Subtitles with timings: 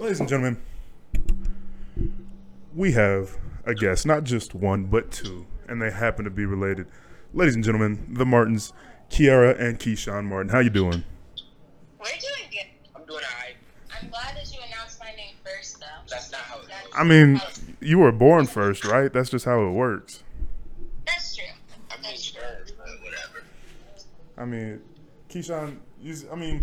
[0.00, 0.56] Ladies and gentlemen,
[2.74, 6.86] we have a guest, not just one, but two, and they happen to be related.
[7.34, 8.72] Ladies and gentlemen, the Martins,
[9.10, 10.48] Keira and Keyshawn Martin.
[10.48, 11.04] How you doing?
[11.98, 12.66] We're doing good.
[12.96, 13.56] I'm doing alright.
[14.02, 15.86] I'm glad that you announced my name first, though.
[16.08, 16.92] That's not how it That's- goes.
[16.96, 17.40] I mean,
[17.80, 19.12] you were born first, right?
[19.12, 20.24] That's just how it works.
[21.06, 21.44] That's true.
[21.90, 22.40] I mean, sure,
[22.78, 23.44] but whatever.
[24.38, 24.80] I mean,
[25.28, 26.62] Keyshawn, you, I mean,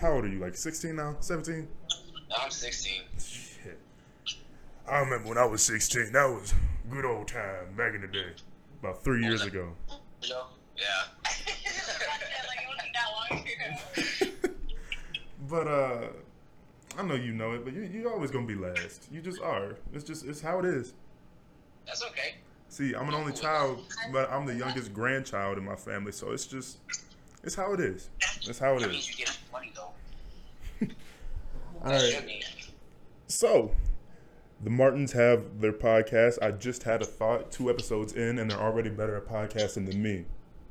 [0.00, 0.38] how old are you?
[0.38, 1.16] Like 16 now?
[1.20, 1.68] 17?
[2.30, 3.02] No, I'm 16.
[3.18, 3.78] Shit.
[4.88, 6.12] I remember when I was 16.
[6.12, 6.54] That was
[6.88, 8.30] good old time back in the day.
[8.80, 9.72] About three years ago.
[10.22, 10.34] You?
[10.76, 10.84] Yeah.
[11.24, 14.54] like, it wasn't that long ago.
[15.48, 16.08] But uh
[16.96, 19.08] I know you know it, but you you always gonna be last.
[19.10, 19.76] You just are.
[19.92, 20.92] It's just it's how it is.
[21.86, 22.34] That's okay.
[22.68, 23.82] See, I'm an only child,
[24.12, 26.78] but I'm the youngest grandchild in my family, so it's just
[27.42, 28.10] it's how it is.
[28.42, 29.90] It's how it That means you get money though.
[31.84, 32.12] All That right.
[32.12, 32.42] should be.
[33.28, 33.72] So,
[34.62, 36.38] the Martins have their podcast.
[36.42, 40.02] I just had a thought, two episodes in, and they're already better at podcasting than
[40.02, 40.24] me.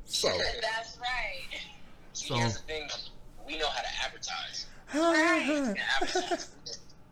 [0.04, 0.28] So,
[0.60, 1.60] That's right.
[2.12, 2.88] So- here's the thing.
[3.46, 4.66] We know how to advertise.
[4.94, 5.74] Right.
[6.02, 6.50] Advertise.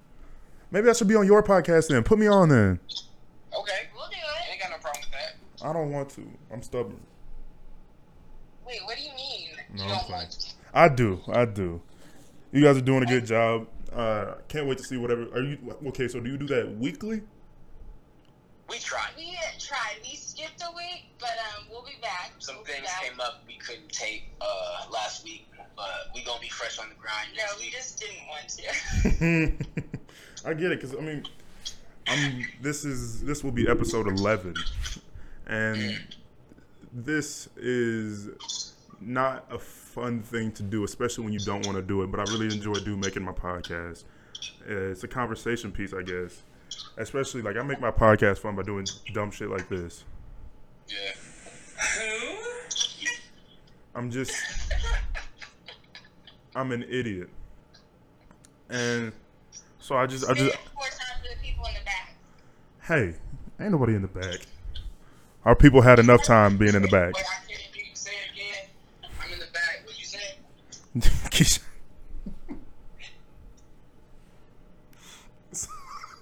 [0.73, 2.03] maybe I should be on your podcast then.
[2.03, 2.81] Put me on then.
[3.57, 3.73] okay.
[3.95, 4.53] We'll do I it.
[4.53, 5.65] ain't got no problem with that.
[5.69, 6.29] I don't want to.
[6.53, 7.01] I'm stubborn.
[8.67, 9.49] Wait, what do you mean?
[9.75, 10.47] No, you I'm don't want to?
[10.75, 11.21] I do.
[11.29, 11.81] I do.
[12.53, 13.67] You guys are doing a good job.
[13.93, 15.23] Uh, can't wait to see whatever.
[15.35, 15.59] Are you
[15.89, 16.09] okay?
[16.09, 17.23] So do you do that weekly?
[18.69, 19.11] We tried.
[19.17, 19.97] We tried.
[20.03, 22.33] We skipped a week, but um, we'll be back.
[22.39, 23.03] Some we'll things back.
[23.03, 26.95] came up we couldn't take uh, last week, but we gonna be fresh on the
[26.97, 27.73] grind No, we week.
[27.73, 29.57] just didn't want
[30.45, 30.45] to.
[30.49, 31.25] I get it because I mean,
[32.07, 32.47] I'm.
[32.61, 34.53] This is this will be episode eleven,
[35.47, 35.99] and
[36.93, 38.68] this is
[39.01, 42.11] not a fun thing to do, especially when you don't want to do it.
[42.11, 44.05] But I really enjoy do making my podcast.
[44.69, 46.43] Uh, It's a conversation piece, I guess.
[46.97, 50.05] Especially like I make my podcast fun by doing dumb shit like this.
[50.89, 50.97] Yeah.
[53.95, 54.33] I'm just
[56.55, 57.31] I'm an idiot.
[58.69, 59.13] And
[59.81, 62.15] so I just I just it four times for the people in the back.
[62.83, 63.15] hey,
[63.61, 64.41] ain't nobody in the back.
[65.45, 67.15] Our people had enough time being in the back.
[67.15, 68.69] Wait, I can't hear you say it again.
[69.05, 69.83] I'm in the back.
[69.85, 70.19] What you say?
[71.31, 71.61] Keisha-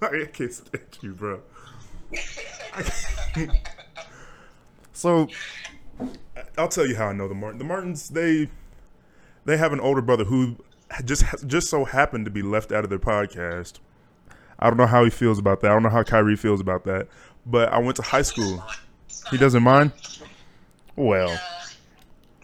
[0.02, 1.40] I can't stand you, bro.
[4.92, 5.28] so
[6.58, 7.58] I'll tell you how I know the Martin.
[7.58, 8.48] The Martins they
[9.44, 10.56] they have an older brother who
[11.04, 13.78] just just so happened to be left out of their podcast.
[14.58, 15.70] I don't know how he feels about that.
[15.70, 17.08] I don't know how Kyrie feels about that.
[17.44, 18.62] But I went to high school.
[19.30, 19.92] He doesn't mind.
[20.94, 21.36] Well, Uh,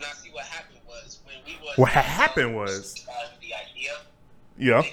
[0.01, 3.93] Now, see what happened was when we was what ha- happened was, uh, the idea.
[4.59, 4.79] yeah.
[4.81, 4.87] Of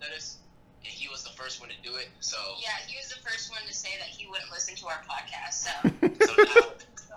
[0.00, 0.38] let us,
[0.84, 2.08] and he was the first one to do it.
[2.20, 5.00] So, yeah, he was the first one to say that he wouldn't listen to our
[5.08, 5.52] podcast.
[5.52, 5.70] So
[6.26, 6.60] so now,
[6.96, 7.14] so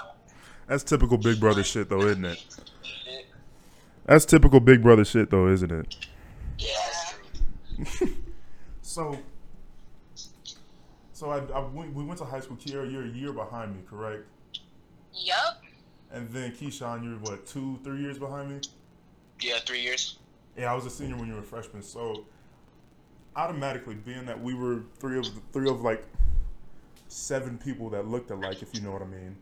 [0.67, 2.43] That's typical Big Brother shit, though, isn't it?
[3.07, 3.25] it-
[4.05, 6.07] That's typical Big Brother shit, though, isn't it?
[6.59, 6.79] yeah.
[8.81, 9.17] So,
[11.11, 12.55] so I, I went, we went to high school.
[12.55, 14.23] Keira, you're a year behind me, correct?
[15.13, 15.61] yup.
[16.11, 18.61] And then Keyshawn, you're what, two, three years behind me?
[19.41, 20.17] Yeah, three years.
[20.57, 21.81] Yeah, I was a senior when you were a freshman.
[21.81, 22.25] So,
[23.35, 26.03] automatically, being that we were three of three of like
[27.07, 29.35] seven people that looked alike, if you know what I mean,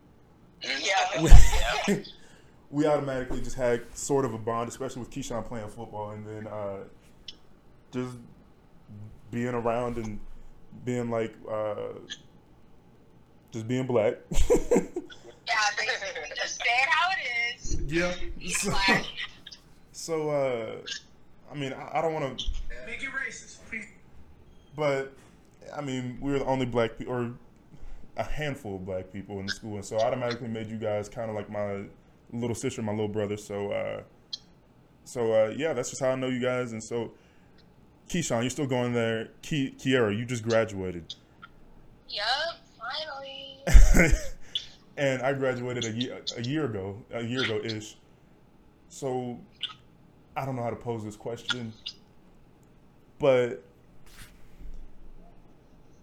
[0.62, 1.28] Yeah.
[1.88, 1.96] yeah.
[2.70, 6.46] we automatically just had sort of a bond, especially with Keyshawn playing football, and then
[6.48, 6.78] uh,
[7.92, 8.16] just
[9.30, 10.18] being around and
[10.84, 11.74] being like, uh,
[13.52, 14.14] just being black.
[15.46, 17.76] Yeah, basically, just say it how it is.
[17.86, 19.02] yeah.
[19.94, 20.76] He's So, uh,
[21.50, 22.46] I mean, I, I don't want to,
[22.86, 23.58] Make it racist.
[24.76, 25.12] but
[25.74, 27.32] I mean, we were the only black people, or
[28.16, 31.08] a handful of black people in the school, and so I automatically made you guys
[31.08, 31.84] kind of like my
[32.32, 33.36] little sister, my little brother.
[33.36, 34.02] So, uh,
[35.04, 36.72] so uh, yeah, that's just how I know you guys.
[36.72, 37.12] And so,
[38.08, 39.28] Keyshawn, you're still going there.
[39.42, 41.14] Ki- Keira, you just graduated,
[42.08, 42.24] Yep,
[42.78, 44.12] finally.
[44.96, 47.96] and I graduated a year a year ago, a year ago ish.
[48.88, 49.40] So,
[50.36, 51.72] I don't know how to pose this question,
[53.18, 53.62] but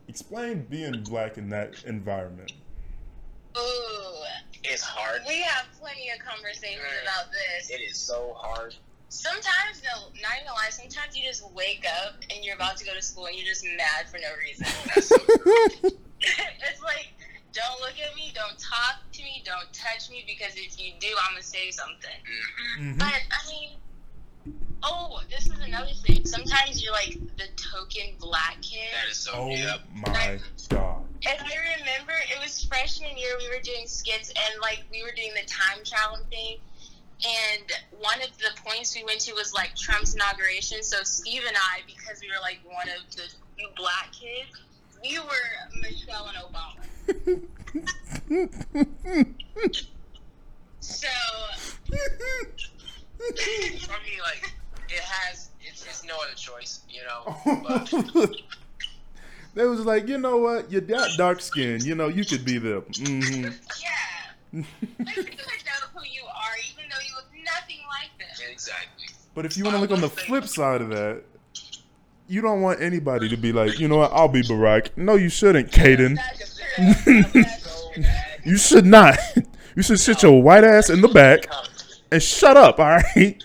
[0.07, 2.53] explain being black in that environment.
[3.57, 4.01] Ooh.
[4.63, 5.21] It's hard.
[5.27, 7.69] We have plenty of conversations about this.
[7.69, 8.75] It is so hard.
[9.09, 10.69] Sometimes, no, not even lie.
[10.69, 13.65] Sometimes you just wake up and you're about to go to school and you're just
[13.65, 14.67] mad for no reason.
[14.95, 15.91] That's so true.
[16.21, 17.11] it's like,
[17.51, 21.07] don't look at me, don't talk to me, don't touch me because if you do,
[21.25, 22.19] I'm gonna say something.
[22.79, 22.95] Mhm.
[22.95, 22.99] Mhm.
[22.99, 23.71] But I mean,
[24.83, 26.25] oh, this is another thing.
[26.25, 28.89] Sometimes you're like the token black kid.
[28.93, 29.31] That is so.
[29.33, 29.79] Oh Yep.
[29.95, 30.39] my
[30.69, 31.03] god.
[31.27, 35.11] And I remember it was freshman year, we were doing skits and like we were
[35.15, 36.57] doing the time travel thing.
[37.23, 40.81] And one of the points we went to was like Trump's inauguration.
[40.81, 44.59] So Steve and I, because we were like one of the few black kids,
[45.03, 46.81] we were Michelle and Obama.
[50.83, 51.07] So
[51.91, 51.95] For
[54.01, 54.41] me, like
[54.93, 55.49] it has.
[55.61, 57.35] It's, it's no other choice, you know.
[57.67, 58.31] But
[59.53, 60.71] they was like, you know what?
[60.71, 61.81] You got dark skin.
[61.83, 62.81] You know, you could be them.
[62.97, 63.43] hmm
[63.81, 63.91] yeah,
[64.53, 68.51] like people know who you are, even though you look nothing like them.
[68.51, 69.05] exactly.
[69.33, 71.23] But if you want to look on the flip side of that,
[72.27, 74.11] you don't want anybody to be like, you know what?
[74.13, 74.89] I'll be Barack.
[74.97, 76.15] No, you shouldn't, Caden.
[76.15, 76.59] That's
[77.03, 77.23] true.
[77.41, 78.03] That's So true.
[78.03, 78.27] bad.
[78.45, 79.19] You should not.
[79.75, 81.45] You should sit your white ass in the back
[82.11, 82.79] and shut up.
[82.79, 83.43] All right.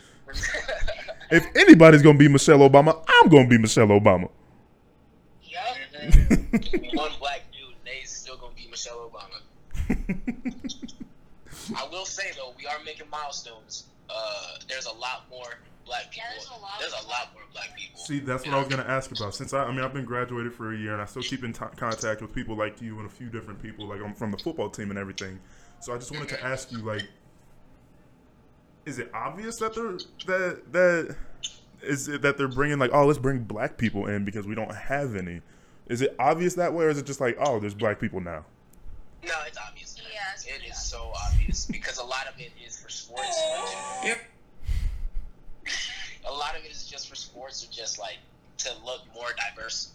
[1.30, 4.28] If anybody's gonna be Michelle Obama, I'm gonna be Michelle Obama.
[5.42, 5.62] Yup.
[6.94, 9.40] One black dude, they still gonna be Michelle Obama.
[11.76, 13.84] I will say though, we are making milestones.
[14.08, 16.24] Uh, there's a lot more black people.
[16.24, 18.00] Yeah, there's a lot there's more a lot more black people.
[18.00, 19.34] See, that's what I was gonna ask about.
[19.34, 21.52] Since I, I mean, I've been graduated for a year, and I still keep in
[21.52, 24.38] t- contact with people like you and a few different people, like I'm from the
[24.38, 25.40] football team and everything.
[25.80, 27.08] So I just wanted to ask you, like,
[28.86, 31.16] is it obvious that they're that that
[31.82, 34.74] is it that they're bringing like, oh, let's bring black people in because we don't
[34.74, 35.42] have any?
[35.88, 38.44] Is it obvious that way, or is it just like, oh, there's black people now?
[39.24, 40.00] No, it's obvious.
[40.00, 43.40] Yeah, it's it pretty so obvious because a lot of it is for sports.
[44.04, 44.18] Yep.
[46.28, 48.18] A lot of it is just for sports or just like
[48.58, 49.92] to look more diverse.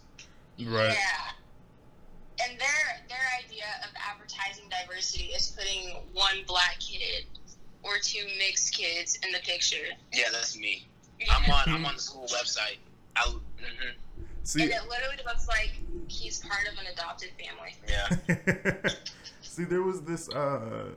[0.58, 0.94] Right.
[0.94, 2.44] Yeah.
[2.44, 7.26] And their their idea of advertising diversity is putting one black kid
[7.82, 9.86] or two mixed kids in the picture.
[10.12, 10.88] Yeah, that's me.
[11.30, 11.62] I'm on.
[11.68, 12.78] I'm on the school website.
[13.16, 13.90] I, hmm
[14.44, 15.70] See, And it literally looks like
[16.08, 17.76] he's part of an adopted family.
[17.88, 18.92] Yeah.
[19.42, 20.90] See, there was this uh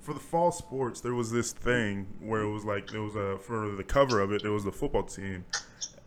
[0.00, 1.00] for the fall sports.
[1.00, 4.32] There was this thing where it was like there was a for the cover of
[4.32, 4.42] it.
[4.42, 5.46] There was the football team,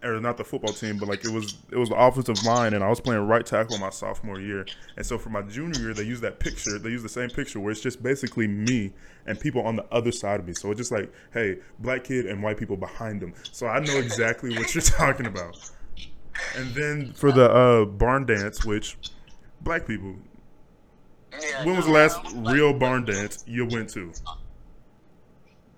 [0.03, 2.83] or not the football team, but like it was it was the offensive line, and
[2.83, 4.65] I was playing right tackle my sophomore year.
[4.97, 6.79] And so for my junior year, they used that picture.
[6.79, 8.93] They used the same picture where it's just basically me
[9.25, 10.53] and people on the other side of me.
[10.53, 13.33] So it's just like, hey, black kid and white people behind them.
[13.51, 15.57] So I know exactly what you're talking about.
[16.55, 18.97] And then for the uh, barn dance, which
[19.61, 20.15] black people,
[21.31, 24.11] yeah when was the last no, real barn dance you went to?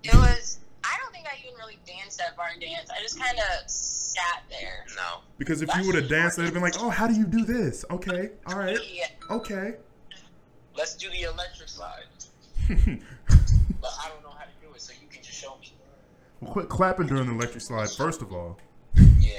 [0.04, 2.90] It was I don't think I even really danced at barn dance.
[2.90, 3.42] I just kinda
[4.12, 4.84] sat there.
[4.96, 5.20] No.
[5.38, 7.44] Because if you would have danced, they'd have been like, "Oh, how do you do
[7.44, 7.84] this?
[7.90, 9.06] Okay, all right, Yeah.
[9.30, 9.74] okay."
[10.76, 12.04] Let's do the electric slide.
[13.80, 15.72] But I don't know how to do it, so you can just show me.
[16.40, 17.90] well, quit clapping during the electric slide.
[17.90, 18.58] First of all,
[19.18, 19.32] Yeah.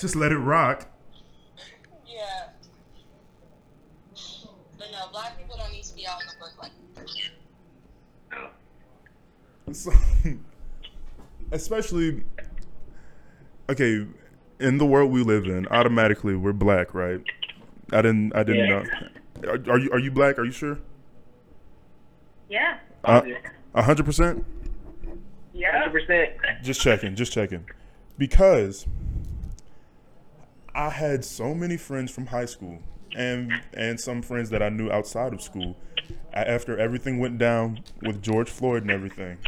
[0.00, 0.88] just let it rock.
[2.06, 2.48] yeah.
[4.76, 6.72] But no, black people don't need to be out in the book like
[9.72, 9.92] So,
[11.52, 12.22] especially,
[13.70, 14.06] okay,
[14.60, 17.20] in the world we live in, automatically we're black, right?
[17.92, 18.82] I didn't, I didn't Yeah.
[18.82, 19.50] know.
[19.50, 20.38] Are, are you, are you black?
[20.38, 20.78] Are you sure?
[22.48, 22.78] Yeah.
[23.04, 23.22] Uh,
[23.74, 24.44] A hundred percent.
[25.52, 25.88] Yeah.
[25.88, 26.62] 100%.
[26.62, 27.64] Just checking, just checking.
[28.18, 28.86] Because
[30.74, 32.78] I had so many friends from high school
[33.16, 35.76] and and some friends that I knew outside of school.
[36.32, 39.38] A- After everything went down with George Floyd and everything,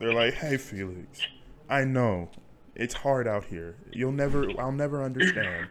[0.00, 1.20] they're like, "Hey Felix,
[1.68, 2.30] I know
[2.74, 3.76] it's hard out here.
[3.92, 5.68] You'll never I'll never understand.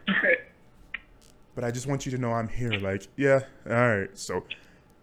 [1.53, 4.17] But I just want you to know I'm here like, yeah, all right.
[4.17, 4.45] So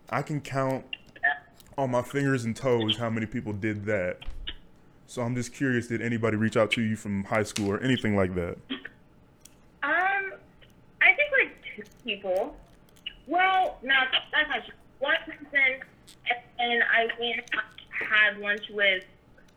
[0.09, 0.85] I can count
[1.77, 4.19] on my fingers and toes how many people did that.
[5.07, 8.17] So I'm just curious, did anybody reach out to you from high school or anything
[8.17, 8.57] like that?
[9.83, 10.33] Um,
[11.03, 12.57] I think like two people.
[13.27, 13.95] Well, no,
[14.33, 14.75] that's not true.
[14.99, 15.81] One person,
[16.59, 17.49] and I went
[17.91, 19.05] had lunch with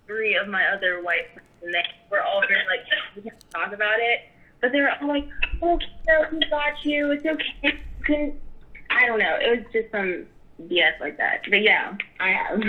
[0.08, 3.74] three of my other white friends, and they were all very like, we can't talk
[3.74, 4.22] about it.
[4.62, 5.28] But they were all like,
[5.62, 7.12] oh, no, we got you.
[7.12, 7.44] It's okay.
[7.64, 7.72] You
[8.06, 8.40] can,
[8.90, 9.38] I don't know.
[9.40, 10.26] It was just some
[10.64, 11.42] BS like that.
[11.50, 12.64] But yeah, I have.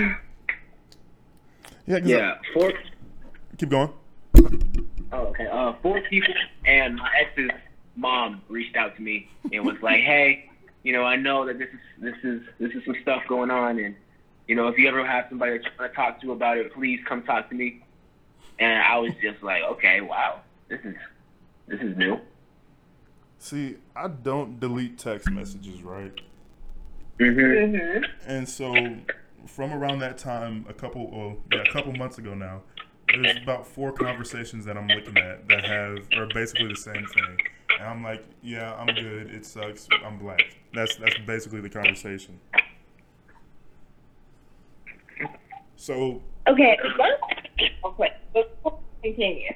[1.87, 2.72] Yeah, 'cause Yeah, four.
[3.58, 3.90] Keep going.
[5.12, 5.46] Oh, okay.
[5.46, 6.32] Uh, four people
[6.64, 7.50] and my ex's
[7.96, 10.49] mom reached out to me and was like, "Hey,
[10.84, 13.78] you know, I know that this is this is this is some stuff going on,
[13.78, 13.94] and
[14.49, 17.22] you know, if you ever have somebody that to talk to about it, please come
[17.22, 17.82] talk to me."
[18.59, 20.94] And I was just like, "Okay, wow, this is
[21.66, 22.18] this is new."
[23.38, 26.12] See, I don't delete text messages, right?
[27.18, 27.75] Mm-hmm.
[27.76, 28.04] Mhm.
[28.26, 28.75] And so,
[29.47, 32.62] from around that time, a couple, well, yeah, a couple months ago now,
[33.09, 37.38] there's about four conversations that I'm looking at that have are basically the same thing,
[37.80, 39.30] And I'm like, yeah, I'm good.
[39.30, 39.88] It sucks.
[40.04, 40.40] I'm black.
[40.73, 42.38] That's that's basically the conversation.
[45.76, 47.11] So Okay, one
[47.59, 49.50] real quick before we continue.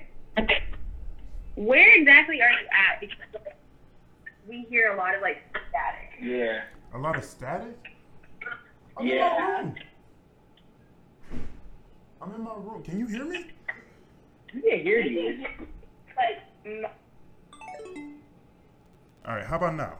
[1.54, 3.00] Where exactly are you at?
[3.00, 3.16] Because
[4.48, 5.38] we hear a lot of like
[5.70, 6.10] static.
[6.20, 6.62] Yeah.
[6.94, 7.76] a lot of static.
[8.98, 9.14] I'm Yeah.
[9.14, 9.74] in my room.
[12.22, 12.82] I'm in my room.
[12.82, 13.46] Can you hear me?
[14.54, 15.44] We can hear you.
[16.16, 16.92] Like,
[19.26, 19.44] All right.
[19.44, 19.98] How about now?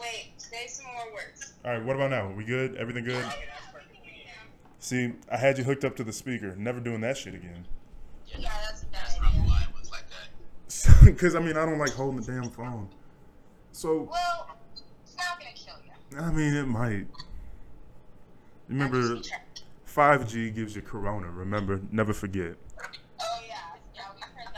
[0.00, 1.52] Wait, say some more words.
[1.64, 1.84] All right.
[1.84, 2.30] What about now?
[2.36, 2.76] We good?
[2.76, 3.24] Everything good?
[4.92, 5.28] Okay, that's perfect.
[5.28, 6.54] See, I had you hooked up to the speaker.
[6.56, 7.66] Never doing that shit again.
[8.26, 9.42] Yeah, that's a bad That's not idea.
[9.42, 11.04] why it was like that.
[11.04, 12.88] Because I mean, I don't like holding the damn phone.
[13.72, 16.18] So Well, it's not gonna kill you.
[16.18, 17.06] I mean, it might.
[18.68, 19.42] Remember, I'm just trying-
[20.20, 21.30] 5G gives you corona.
[21.30, 22.54] Remember, never forget.
[23.20, 23.56] Oh yeah,
[23.94, 24.54] yeah, we heard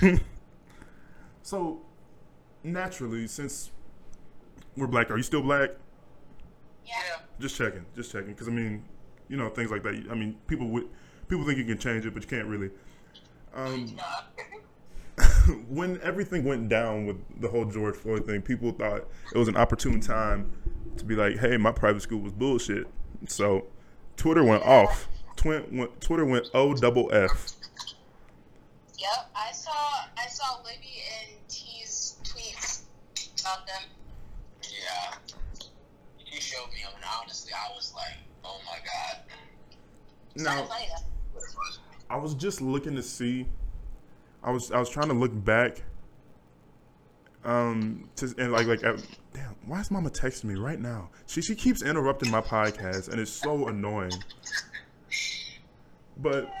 [0.00, 0.20] that one.
[1.42, 1.82] so,
[2.64, 3.70] naturally, since
[4.76, 5.70] we're black, are you still black?
[6.86, 6.94] Yeah.
[7.38, 8.30] Just checking, just checking.
[8.32, 8.82] Because I mean,
[9.32, 9.94] you know, things like that.
[10.10, 10.86] I mean, people would
[11.26, 12.70] people think you can change it, but you can't really.
[13.54, 13.96] Um,
[15.70, 19.56] when everything went down with the whole George Floyd thing, people thought it was an
[19.56, 20.52] opportune time
[20.98, 22.86] to be like, "Hey, my private school was bullshit."
[23.26, 23.64] So,
[24.18, 25.08] Twitter went off.
[25.36, 27.54] Twin, went, Twitter went O double F.
[28.98, 29.72] Yep, I saw
[30.18, 32.82] I saw Libby and T's tweets
[33.40, 33.82] about them.
[34.62, 35.14] Yeah.
[36.30, 39.22] You showed me them, and honestly, I was like, oh my god.
[40.36, 41.40] Now, kinda funny though.
[42.10, 43.46] I was just looking to see.
[44.42, 45.82] I was I was trying to look back.
[47.44, 48.96] Um, to and like like, uh,
[49.32, 51.10] damn, why is Mama texting me right now?
[51.26, 54.12] She she keeps interrupting my podcast, and it's so annoying.
[56.18, 56.52] But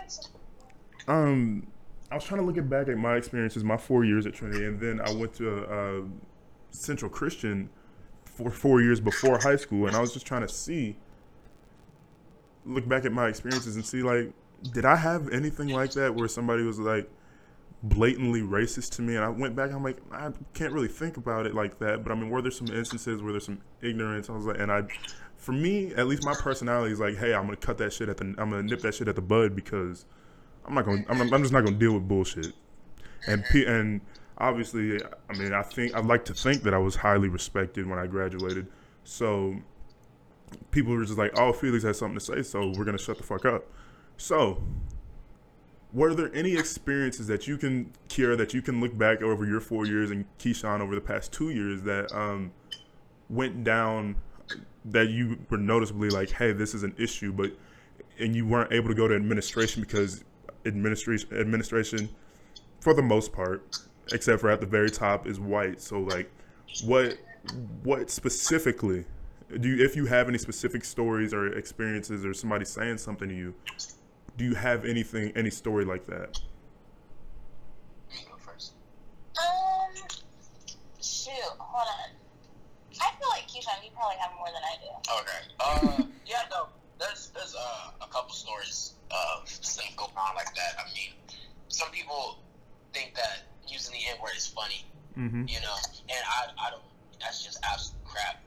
[1.06, 1.66] um,
[2.10, 4.66] I was trying to look at back at my experiences, my four years at Trinity,
[4.66, 6.00] and then I went to uh,
[6.70, 7.70] Central Christian
[8.24, 10.96] for four years before high school, and I was just trying to see,
[12.64, 14.32] look back at my experiences and see like,
[14.72, 17.10] did I have anything like that where somebody was like
[17.82, 19.16] blatantly racist to me?
[19.16, 22.12] And I went back, I'm like, I can't really think about it like that, but
[22.12, 24.30] I mean, were there some instances where there's some ignorance?
[24.30, 24.82] I was like, and I,
[25.36, 28.16] for me, at least my personality is like, hey, I'm gonna cut that shit at
[28.16, 30.06] the, I'm gonna nip that shit at the bud because
[30.64, 32.52] I'm not gonna, I'm, I'm just not gonna deal with bullshit.
[33.26, 34.00] And P, and
[34.38, 37.98] obviously, I mean, I think I'd like to think that I was highly respected when
[37.98, 38.66] I graduated.
[39.04, 39.56] So
[40.70, 43.24] people were just like, "Oh, Felix has something to say, so we're gonna shut the
[43.24, 43.64] fuck up."
[44.16, 44.62] So,
[45.92, 49.60] were there any experiences that you can, Keira, that you can look back over your
[49.60, 52.52] four years and Keyshawn over the past two years that um,
[53.28, 54.16] went down
[54.84, 57.52] that you were noticeably like, "Hey, this is an issue," but
[58.18, 60.24] and you weren't able to go to administration because
[60.66, 62.08] administration administration
[62.80, 63.78] for the most part
[64.12, 66.30] except for at the very top is white so like
[66.84, 67.16] what
[67.82, 69.04] what specifically
[69.60, 73.34] do you if you have any specific stories or experiences or somebody saying something to
[73.34, 73.54] you
[74.36, 76.40] do you have anything any story like that
[78.10, 78.72] You go first.
[79.38, 79.94] Um,
[81.00, 82.10] shoot, hold on.
[83.00, 84.90] I feel like Keyshawn, you probably have more than I do.
[85.20, 85.40] Okay.
[85.60, 86.68] Uh, yeah, no.
[86.98, 90.78] There's there's uh, a couple stories of stuff going on like that.
[90.78, 91.12] I mean,
[91.68, 92.38] some people
[92.92, 94.84] think that using the N word is funny,
[95.18, 95.44] mm-hmm.
[95.48, 95.76] you know,
[96.08, 96.82] and I I don't.
[97.20, 98.42] That's just absolute crap.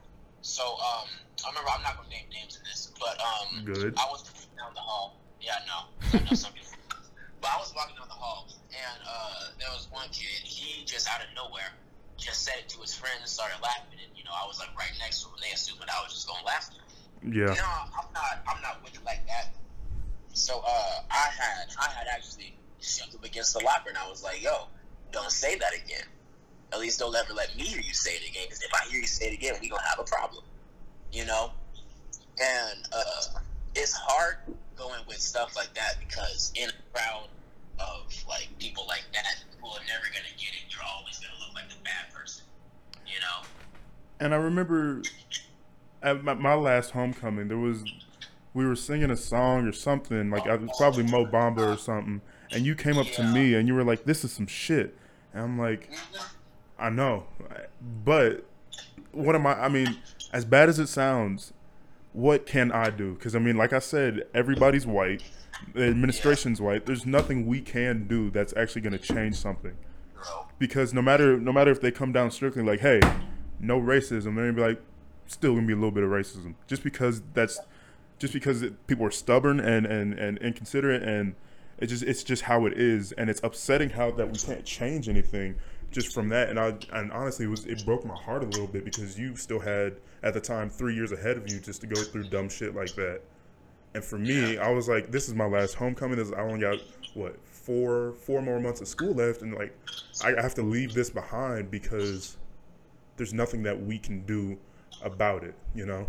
[0.45, 1.09] So um,
[1.41, 3.97] I remember I'm not gonna name names in this, but um, Good.
[3.97, 4.21] I was
[4.53, 5.25] down the hall.
[5.41, 6.69] Yeah, no, I know some people.
[7.41, 10.41] But I was walking down the hall, and uh, there was one kid.
[10.41, 11.69] He just out of nowhere
[12.17, 13.99] just said it to his friend and started laughing.
[14.01, 15.37] And you know, I was like right next to him.
[15.41, 16.69] They assumed that I was just gonna laugh.
[16.71, 17.33] at him.
[17.33, 18.45] yeah No, I'm not.
[18.47, 19.57] I'm not with it like that.
[20.33, 24.23] So uh, I had I had actually shoved him against the locker, and I was
[24.23, 24.69] like, "Yo,
[25.11, 26.05] don't say that again.
[26.75, 28.43] At least don't ever let me hear you say it again.
[28.45, 30.43] Because if I hear you say it again, we gonna have a problem."
[31.11, 31.51] You know.
[32.37, 33.39] And uh,
[33.75, 34.35] it's hard
[34.75, 37.29] going with stuff like that because in a crowd
[37.79, 41.55] of like people like that who are never gonna get it, you're always gonna look
[41.55, 42.43] like the bad person.
[43.07, 43.47] You know.
[44.19, 45.01] and i remember
[46.01, 47.83] at my, my last homecoming there was
[48.53, 52.21] we were singing a song or something like I was probably mo bamba or something
[52.51, 54.97] and you came up to me and you were like this is some shit
[55.33, 55.91] and i'm like
[56.77, 57.25] I know,
[58.03, 58.45] but
[59.11, 59.53] what am I?
[59.65, 59.97] I mean,
[60.33, 61.53] as bad as it sounds,
[62.11, 63.13] what can I do?
[63.13, 65.23] Because I mean, like I said, everybody's white,
[65.73, 66.85] the administration's white.
[66.85, 69.75] There's nothing we can do that's actually going to change something.
[70.59, 72.99] Because no matter no matter if they come down strictly like, hey,
[73.59, 74.81] no racism, they're gonna be like,
[75.27, 77.59] still gonna be a little bit of racism, just because that's
[78.19, 81.35] just because it, people are stubborn and and and inconsiderate and
[81.77, 85.09] It's just it's just how it is, and it's upsetting how that we can't change
[85.09, 85.55] anything
[85.95, 86.49] just from that.
[86.49, 89.35] And I and honestly, it was it broke my heart a little bit because you
[89.37, 92.49] still had at the time three years ahead of you just to go through dumb
[92.49, 93.21] shit like that.
[93.95, 96.17] And for me, I was like, this is my last homecoming.
[96.17, 96.79] This I only got
[97.13, 99.73] what four four more months of school left, and like
[100.23, 102.35] I have to leave this behind because
[103.15, 104.57] there's nothing that we can do
[105.01, 105.55] about it.
[105.73, 106.05] You know.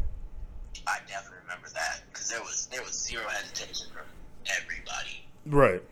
[0.87, 4.05] I definitely remember that because there was there was zero hesitation from
[4.47, 5.25] everybody.
[5.47, 5.83] Right.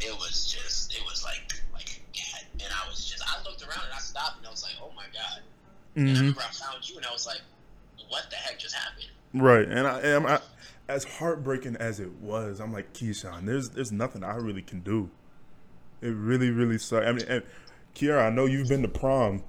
[0.00, 0.41] It was
[5.96, 6.06] Mm-hmm.
[6.08, 7.40] And I remember I found you and I was like,
[8.08, 9.06] what the heck just happened?
[9.34, 10.40] Right, and I am I,
[10.88, 12.60] as heartbreaking as it was.
[12.60, 13.46] I'm like Keyshawn.
[13.46, 15.08] There's there's nothing I really can do.
[16.00, 17.06] It really really sucks.
[17.06, 17.42] I mean, and
[17.94, 19.42] Keira, I know you've been to prom.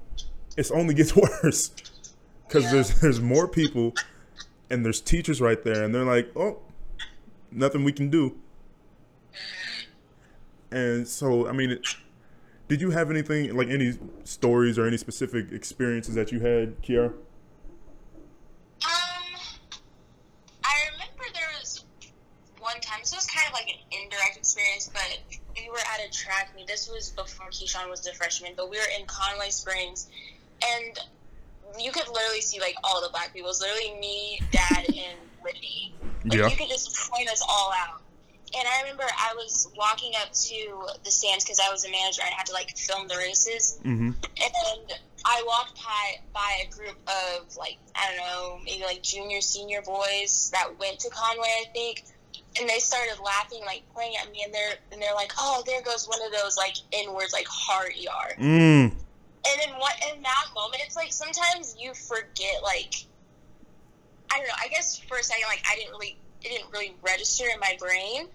[0.55, 1.71] It's only gets worse
[2.47, 2.71] because Yeah.
[2.71, 3.93] there's there's more people,
[4.69, 6.59] and there's teachers right there, and they're like, oh,
[7.51, 8.37] nothing we can do.
[10.71, 11.87] And so, I mean, it,
[12.67, 17.07] did you have anything like any stories or any specific experiences that you had, Keira?
[17.07, 17.13] Um,
[20.63, 21.83] I remember there was
[22.59, 23.01] one time.
[23.03, 25.19] So it was kind of like an indirect experience, but
[25.57, 26.67] we were at a track meet.
[26.67, 30.09] This was before Keyshawn was a freshman, but we were in Conway Springs,
[30.75, 30.97] and
[31.77, 33.47] you could literally see like all the black people.
[33.47, 35.95] It was literally me, Dad, and Whitney.
[36.23, 36.47] Like, Yeah.
[36.47, 38.02] You could just point us all out.
[38.57, 42.21] And I remember I was walking up to the stands because I was a manager
[42.23, 44.09] and I had to like film the races Mm-hmm.
[44.09, 44.93] and
[45.25, 49.81] I walked by by a group of like I don't know maybe like junior senior
[49.81, 52.03] boys that went to Conway I think
[52.59, 55.81] and they started laughing like pointing at me and they're and they're like oh there
[55.81, 58.91] goes one of those like N words like heart ER Mm.
[58.91, 62.93] and in what in that moment it's like sometimes you forget like
[64.31, 66.93] I don't know I guess for a second like I didn't really it didn't really
[67.01, 68.27] register in my brain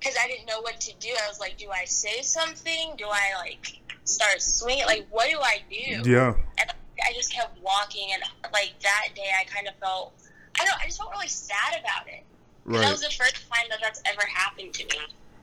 [0.00, 3.04] because I didn't know what to do I was like do I say something do
[3.06, 6.34] I like start swinging like what do I do Yeah.
[6.58, 6.70] and
[7.02, 10.12] I just kept walking, and like that day, I kind of felt,
[10.60, 12.22] I don't, I just felt really sad about it.
[12.66, 12.90] And That Right.
[12.90, 14.98] was the first time that that's ever happened to me.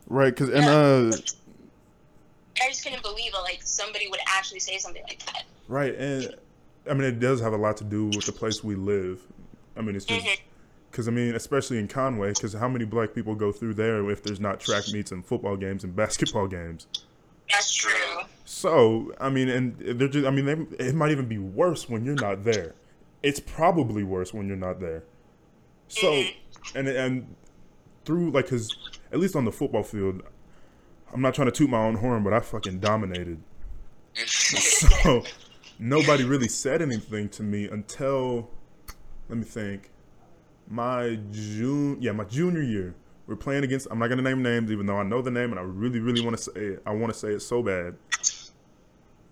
[0.08, 0.36] Right.
[0.36, 1.18] Cause and uh.
[2.62, 5.44] I just couldn't believe it, like somebody would actually say something like that.
[5.68, 6.36] Right, and
[6.90, 9.20] I mean it does have a lot to do with the place we live.
[9.76, 10.40] I mean it's just Mhm.
[10.98, 14.24] Because I mean especially in Conway, because how many black people go through there if
[14.24, 16.88] there's not track meets and football games and basketball games?
[17.52, 18.22] That's true.
[18.46, 22.04] So I mean, and they're just I mean they, it might even be worse when
[22.04, 22.74] you're not there.
[23.22, 25.04] It's probably worse when you're not there.
[25.88, 26.34] So Mhm.
[26.74, 27.36] and and
[28.04, 28.76] through like because
[29.12, 30.24] at least on the football field,
[31.14, 33.38] I'm not trying to toot my own horn, but I fucking dominated.
[34.26, 35.24] so
[35.78, 38.50] nobody really said anything to me until
[39.30, 39.92] let me think
[40.70, 42.94] my june yeah my junior year
[43.26, 45.52] we're playing against i'm not going to name names even though i know the name
[45.52, 47.96] and i really really want to say it i want to say it so bad.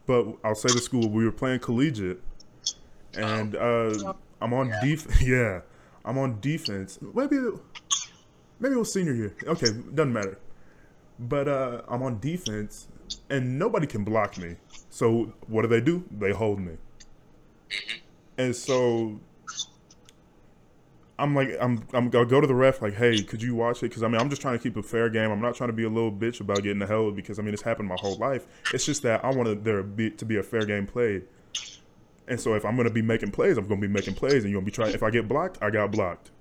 [0.06, 2.22] But i'll say the school we were playing collegiate.
[3.18, 5.62] And uh i'm on def yeah
[6.04, 7.00] i'm on defense.
[7.02, 7.38] Maybe
[8.60, 9.36] maybe it was senior year.
[9.46, 10.38] Okay doesn't matter.
[11.20, 12.88] But uh i'm on defense
[13.30, 14.58] and nobody can block me.
[14.90, 16.04] So what do they do?
[16.12, 16.74] They hold me.
[18.38, 19.20] And so
[21.18, 23.90] I'm like, I'm, I'm, I'll go to the ref like, hey, could you watch it?
[23.90, 25.32] Because I mean, I'm just trying to keep a fair game.
[25.32, 27.54] I'm not trying to be a little bitch about getting the hell because I mean,
[27.54, 28.46] it's happened my whole life.
[28.74, 31.24] It's just that I wanted there be, to be a fair game played.
[32.28, 34.60] And so if I'm gonna be making plays, I'm gonna be making plays, and you're
[34.60, 34.94] gonna be trying.
[34.94, 36.32] If I get blocked, I got blocked.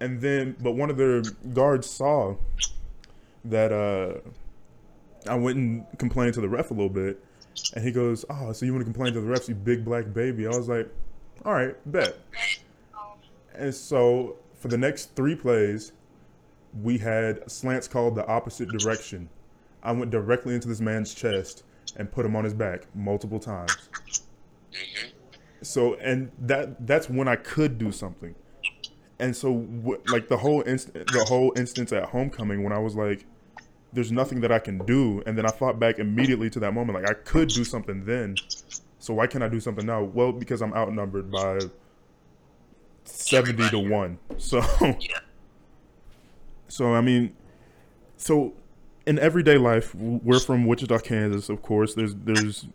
[0.00, 2.36] And then, but one of their guards saw
[3.44, 4.20] that uh,
[5.28, 7.22] I went and complained to the ref a little bit,
[7.74, 10.12] and he goes, "Oh, so you want to complain to the refs, you big black
[10.12, 10.88] baby?" I was like,
[11.44, 12.16] "All right, bet."
[13.58, 15.92] And so for the next three plays,
[16.82, 19.28] we had slants called the opposite direction.
[19.82, 21.64] I went directly into this man's chest
[21.96, 23.88] and put him on his back multiple times.
[24.72, 25.10] Mhm.
[25.62, 28.34] So and that that's when I could do something.
[29.18, 29.66] And so
[30.08, 33.24] like the whole inst- the whole instance at homecoming when I was like
[33.92, 37.00] there's nothing that I can do and then I thought back immediately to that moment
[37.00, 38.36] like I could do something then.
[38.98, 40.02] So why can't I do something now?
[40.02, 41.58] Well, because I'm outnumbered by
[43.08, 44.18] 70 to 1.
[44.38, 44.58] So
[45.00, 45.18] Yeah.
[46.68, 47.34] so I mean,
[48.16, 48.52] so
[49.06, 51.48] in everyday life, we're from Wichita, Kansas.
[51.48, 52.66] Of course, there's there's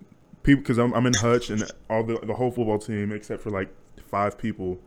[0.44, 3.50] people because I'm I'm in Hutch and all the the whole football team except for
[3.50, 3.70] like
[4.08, 4.80] five people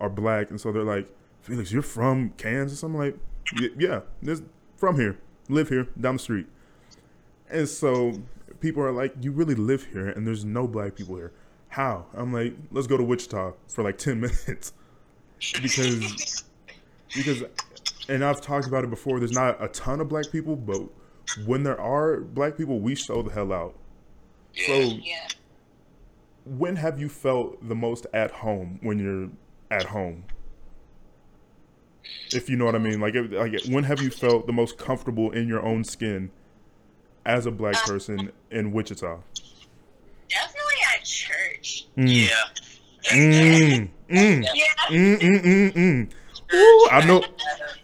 [0.00, 1.08] are black, and so they're like,
[1.42, 2.82] Felix, you're from Kansas.
[2.82, 3.16] I'm like,
[3.58, 4.42] "Y- yeah, this
[4.76, 6.46] from here, live here down the street,
[7.50, 8.12] and so
[8.60, 11.32] people are like, you really live here, and there's no black people here.
[11.68, 12.06] How?
[12.14, 14.72] I'm like, let's go to Wichita for like ten minutes
[15.62, 16.44] because
[17.14, 17.42] because
[18.08, 19.18] and I've talked about it before.
[19.18, 20.82] There's not a ton of black people, but
[21.46, 23.74] when there are black people, we show the hell out.
[24.66, 25.28] So, Yeah.
[26.44, 29.28] when have you felt the most at home when you're
[29.70, 30.24] at home?
[32.32, 34.76] If you know what I mean, like, if- like when have you felt the most
[34.78, 36.30] comfortable in your own skin
[37.24, 39.18] as a black person in Wichita?
[40.28, 41.86] Definitely at church.
[41.96, 42.28] Mm.
[42.28, 43.10] Yeah.
[43.12, 44.64] Mm, mm, Yeah.
[44.88, 46.12] mm, mm, mm, mm.
[46.52, 47.22] Ooh, I know.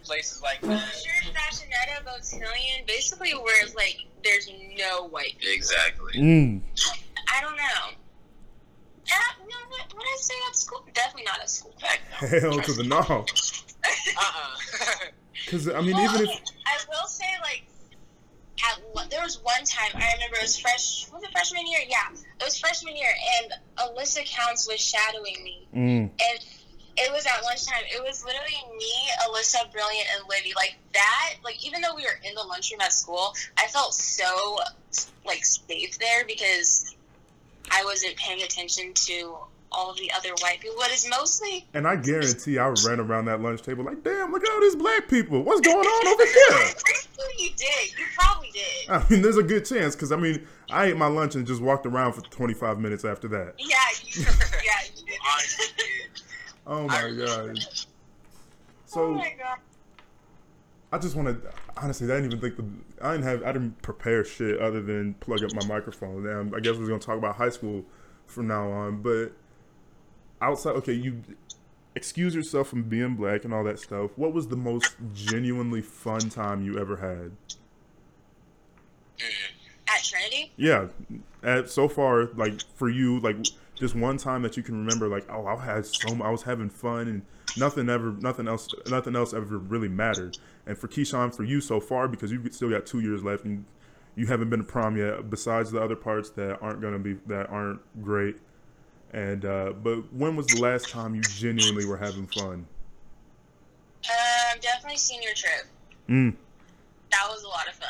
[0.04, 0.80] Places like that.
[0.80, 5.54] Church, Fashionetta, Beautillion, basically where it's like there's no white people.
[5.54, 6.12] Exactly.
[6.14, 6.60] Mm.
[7.32, 7.96] I don't know.
[9.08, 10.84] Uh, no, what, what I say at school?
[10.92, 11.74] Definitely not at school.
[12.10, 12.98] Hell to the no.
[12.98, 14.56] Uh-uh.
[15.44, 17.66] Because I mean, Well, even if I will say like
[18.64, 21.80] at there was one time I remember it was fresh was it freshman year?
[21.88, 26.38] Yeah, it was freshman year, and Alyssa Counts was shadowing me, mm, and
[26.96, 27.84] it was at lunchtime.
[27.94, 28.92] It was literally me,
[29.28, 30.52] Alyssa, Brilliant, and Libby.
[30.56, 34.58] Like that, like even though we were in the lunchroom at school, I felt so
[35.24, 36.94] like safe there because
[37.70, 39.36] I wasn't paying attention to
[39.76, 40.76] all of the other white people.
[40.78, 44.42] But it's mostly and I guarantee I ran around that lunch table like, damn, look
[44.42, 45.42] at all these black people.
[45.42, 46.74] What's going on over here?
[47.38, 47.98] you did.
[47.98, 48.90] You probably did.
[48.90, 51.60] I mean, there's a good chance because I mean, I ate my lunch and just
[51.60, 53.54] walked around for 25 minutes after that.
[53.58, 54.22] Yeah, you,
[54.64, 56.22] yeah, you did.
[56.66, 57.58] Oh my god.
[58.86, 59.02] So.
[59.02, 59.58] oh my god.
[60.92, 63.80] I just want to honestly, I didn't even think the I didn't have I didn't
[63.82, 66.24] prepare shit other than plug up my microphone.
[66.24, 67.84] Damn, I guess we're gonna talk about high school
[68.26, 69.02] from now on.
[69.02, 69.32] But
[70.40, 71.22] outside, okay, you
[71.94, 74.10] excuse yourself from being black and all that stuff.
[74.16, 77.32] What was the most genuinely fun time you ever had?
[79.18, 79.52] Mm.
[79.88, 80.52] At Trinity?
[80.56, 80.88] Yeah,
[81.42, 83.36] at, so far, like for you, like
[83.76, 86.68] just one time that you can remember, like oh, I had so I was having
[86.68, 87.22] fun and
[87.56, 90.38] nothing ever, nothing else, nothing else ever really mattered.
[90.66, 93.64] And for Keyshawn, for you so far, because you've still got two years left and
[94.16, 97.48] you haven't been to prom yet, besides the other parts that aren't gonna be that
[97.48, 98.36] aren't great.
[99.12, 102.66] And uh, but when was the last time you genuinely were having fun?
[104.08, 105.66] Um, definitely senior trip.
[106.08, 106.34] Mm.
[107.10, 107.88] That was a lot of fun.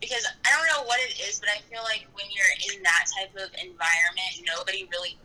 [0.00, 3.06] Because I don't know what it is, but I feel like when you're in that
[3.18, 5.16] type of environment, nobody really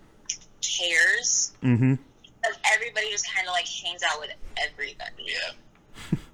[0.61, 1.53] cares.
[1.63, 1.95] Mm-hmm.
[2.23, 5.25] Because everybody just kind of like hangs out with everybody.
[5.25, 6.17] Yeah.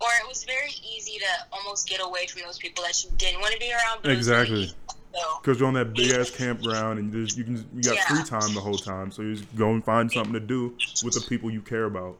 [0.00, 3.40] Or it was very easy to almost get away from those people that you didn't
[3.40, 3.98] want to be around.
[4.02, 4.62] But it was really Exactly.
[4.62, 4.74] easy.
[4.88, 4.97] So,
[5.40, 8.04] Because you're on that big ass campground and you just you can you got Yeah.
[8.06, 11.14] free time the whole time, so you just go and find something to do with
[11.14, 12.16] the people you care about.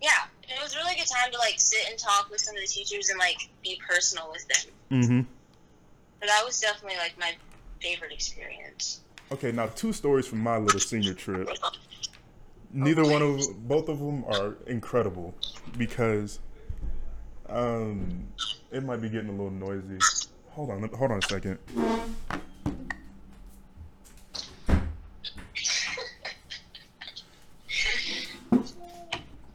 [0.00, 0.10] yeah,
[0.44, 2.66] it was a really good time to like sit and talk with some of the
[2.66, 5.00] teachers and like be personal with them.
[5.02, 5.20] Mm-hmm.
[6.20, 7.32] But that was definitely like my
[7.80, 9.00] favorite experience.
[9.32, 11.48] Okay, now two stories from my little senior trip.
[12.72, 15.34] Neither one of both of them are incredible
[15.76, 16.38] because
[17.48, 18.26] um
[18.70, 19.98] it might be getting a little noisy.
[20.52, 21.58] Hold on, hold on a second.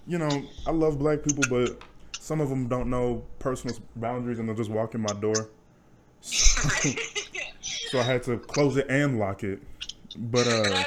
[0.07, 1.81] You know, I love black people, but
[2.17, 5.49] some of them don't know personal boundaries and they'll just walk in my door.
[7.89, 9.61] So I had to close it and lock it.
[10.17, 10.83] But uh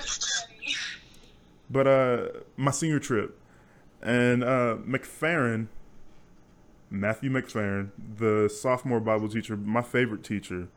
[1.71, 3.39] but uh my senior trip
[4.03, 5.69] and uh McFerrin
[6.91, 10.69] Matthew McFerrin, the sophomore Bible teacher, my favorite teacher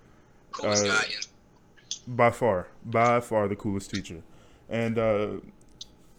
[0.52, 4.22] Coolest Uh, guy in by far, by far the coolest teacher.
[4.70, 5.28] And uh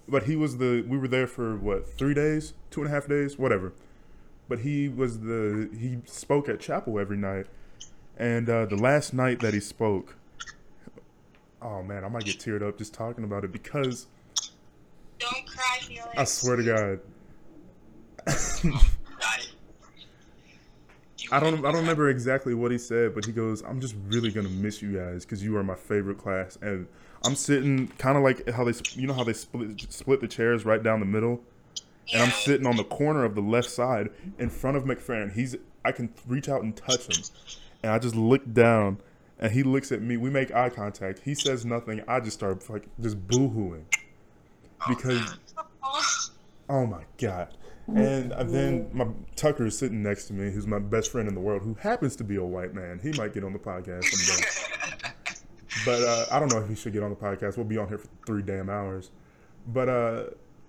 [0.09, 3.07] but he was the we were there for what, 3 days, two and a half
[3.07, 3.72] days, whatever.
[4.48, 7.46] But he was the he spoke at chapel every night.
[8.16, 10.16] And uh the last night that he spoke
[11.62, 14.07] Oh man, I might get teared up just talking about it because
[15.18, 16.09] Don't cry, Felix.
[16.16, 17.00] I swear to God,
[18.26, 18.64] Got it.
[18.64, 18.72] You
[21.30, 24.30] I don't I don't remember exactly what he said, but he goes, "I'm just really
[24.30, 26.87] gonna miss you guys because you are my favorite class." And
[27.24, 30.64] I'm sitting kind of like how they you know how they split split the chairs
[30.64, 31.40] right down the middle,
[32.12, 35.32] and I'm sitting on the corner of the left side in front of McFerrin.
[35.32, 37.24] He's I can reach out and touch him,
[37.82, 38.98] and I just look down,
[39.38, 40.16] and he looks at me.
[40.16, 41.20] We make eye contact.
[41.24, 42.02] He says nothing.
[42.06, 45.37] I just start like just boohooing oh, because
[45.82, 46.00] Oh,
[46.68, 47.54] Oh my god.
[47.86, 51.40] And then my Tucker is sitting next to me, who's my best friend in the
[51.40, 52.98] world, who happens to be a white man.
[53.02, 55.42] He might get on the podcast someday.
[55.84, 57.56] but uh, I don't know if he should get on the podcast.
[57.56, 59.10] We'll be on here for three damn hours.
[59.66, 60.24] But uh,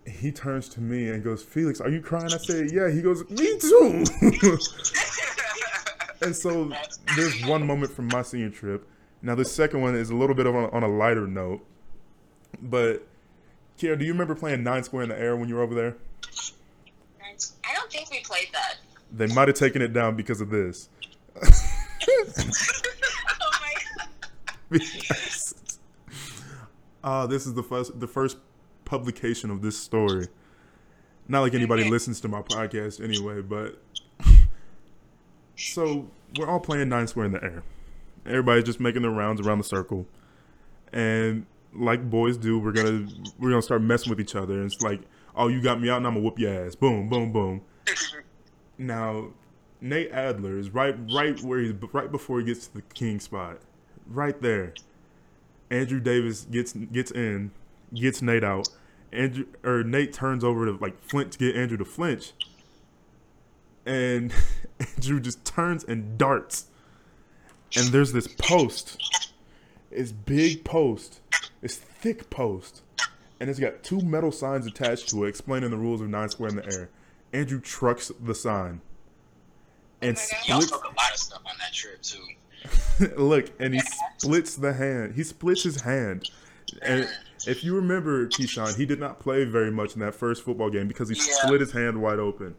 [0.05, 2.31] he turns to me and goes, Felix, are you crying?
[2.33, 2.89] I said, Yeah.
[2.89, 4.03] He goes, Me too.
[6.21, 6.71] and so
[7.15, 8.87] there's one moment from my senior trip.
[9.21, 11.65] Now, the second one is a little bit of on, on a lighter note.
[12.61, 13.07] But,
[13.79, 15.95] Keira, do you remember playing Nine Square in the Air when you were over there?
[17.67, 18.75] I don't think we played that.
[19.11, 20.89] They might have taken it down because of this.
[21.41, 21.43] oh
[23.61, 24.07] my god.
[24.69, 25.79] Because-
[27.03, 28.37] uh, this is the first the first
[28.83, 30.27] publication of this story.
[31.27, 31.91] Not like anybody Okay.
[31.91, 33.79] listens to my podcast anyway, but
[35.55, 37.63] so we're all playing nine square in the air.
[38.25, 40.07] Everybody's just making their rounds around the circle,
[40.91, 43.07] and like boys do, we're gonna
[43.39, 44.53] we're gonna start messing with each other.
[44.53, 45.01] And it's like,
[45.35, 46.75] oh, you got me out, and I'm gonna whoop your ass.
[46.75, 47.61] Boom, boom, boom.
[48.77, 49.29] Now,
[49.79, 53.59] Nate Adler is right right where he's right before he gets to the king spot,
[54.07, 54.73] right there.
[55.69, 57.51] Andrew Davis gets gets in,
[57.93, 58.67] gets Nate out.
[59.11, 62.33] Andrew or Nate turns over to like Flint to get Andrew to flinch,
[63.85, 64.33] and
[64.79, 66.67] Andrew just turns and darts.
[67.77, 68.97] And there's this post,
[69.91, 71.19] it's big post,
[71.61, 72.83] it's thick post,
[73.39, 76.49] and it's got two metal signs attached to it explaining the rules of nine square
[76.49, 76.89] in the air.
[77.33, 78.81] Andrew trucks the sign,
[80.01, 80.37] and Oh.
[80.47, 83.15] Y'all splits took a lot of stuff on that trip too.
[83.21, 83.81] Look, and he
[84.17, 85.15] splits the hand.
[85.15, 86.29] He splits his hand.
[86.81, 87.07] And
[87.45, 90.87] if you remember, Keyshawn, he did not play very much in that first football game
[90.87, 91.35] because he Yeah.
[91.43, 92.55] split his hand wide open.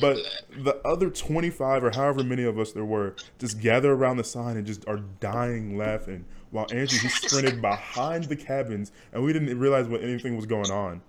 [0.00, 0.64] But that.
[0.64, 4.56] the other 25 or however many of us there were just gather around the sign
[4.56, 6.24] and just are dying laughing
[6.56, 10.70] while Andrew he sprinted behind the cabins and we didn't realize what anything was going
[10.70, 11.02] on.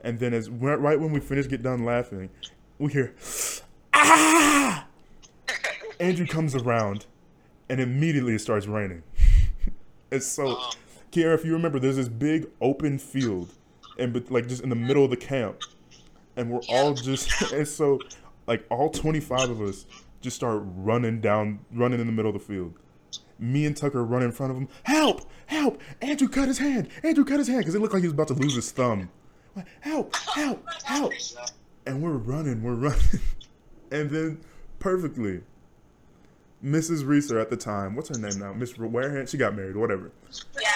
[0.00, 2.30] And then as right when we finished get done laughing,
[2.78, 3.14] we hear
[3.92, 4.86] ah!
[5.98, 7.06] Andrew comes around
[7.68, 9.02] and immediately it starts raining.
[10.10, 10.58] it's so
[11.10, 13.52] Keira, if you remember, there's this big open field
[13.98, 15.60] and but like just in the middle of the camp
[16.36, 17.98] and we're all just and so
[18.46, 19.86] like all 25 of us
[20.20, 22.74] just start running down running in the middle of the field
[23.38, 25.28] me and tucker run in front of him help!
[25.46, 25.80] Help!
[26.00, 26.88] Andrew cut his hand!
[27.02, 27.60] Andrew cut his hand!
[27.60, 29.10] Because it looked like he was about to lose his thumb.
[29.54, 30.14] Like, help!
[30.16, 30.64] Help!
[30.84, 31.12] Help!
[31.86, 33.00] And we're running we're running.
[33.92, 34.40] And then
[34.80, 35.42] perfectly
[36.64, 38.52] mrs reeser at the time what's her name now?
[38.52, 39.28] Miss warehand?
[39.28, 40.10] She got married whatever.
[40.60, 40.74] Yeah.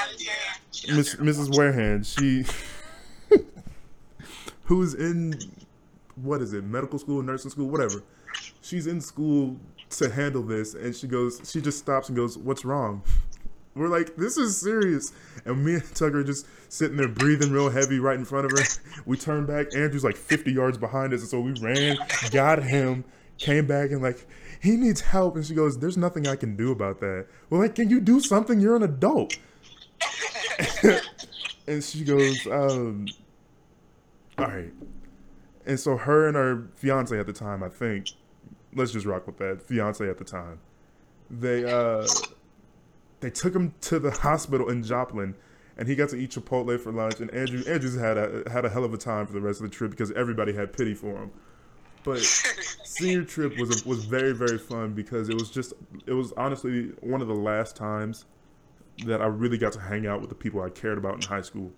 [0.86, 1.48] Miss, Mrs.
[1.50, 2.44] Warehand, she
[4.64, 5.34] who's in
[6.16, 8.02] what is it, medical school, nursing school, whatever.
[8.60, 9.56] She's in school
[9.90, 13.02] to handle this and she goes she just stops and goes, What's wrong?
[13.74, 15.12] We're like, This is serious.
[15.44, 18.64] And me and Tucker just sitting there breathing real heavy right in front of her.
[19.06, 21.96] We turn back, Andrew's like fifty yards behind us, and so we ran,
[22.30, 23.04] got him,
[23.38, 24.26] came back and like
[24.60, 27.26] he needs help and she goes, There's nothing I can do about that.
[27.50, 28.60] Well like, can you do something?
[28.60, 29.36] You're an adult.
[31.66, 33.06] and she goes, um,
[34.38, 34.72] all right.
[35.66, 38.08] And so her and her fiance at the time, I think,
[38.74, 39.62] let's just rock with that.
[39.62, 40.60] Fiance at the time,
[41.30, 42.06] they uh,
[43.20, 45.34] they took him to the hospital in Joplin,
[45.76, 47.20] and he got to eat Chipotle for lunch.
[47.20, 49.70] And Andrew Andrews had a had a hell of a time for the rest of
[49.70, 51.30] the trip because everybody had pity for him.
[52.04, 52.20] But
[52.84, 55.72] senior trip was a, was very very fun because it was just
[56.06, 58.24] it was honestly one of the last times
[59.06, 61.42] that I really got to hang out with the people I cared about in high
[61.42, 61.72] school.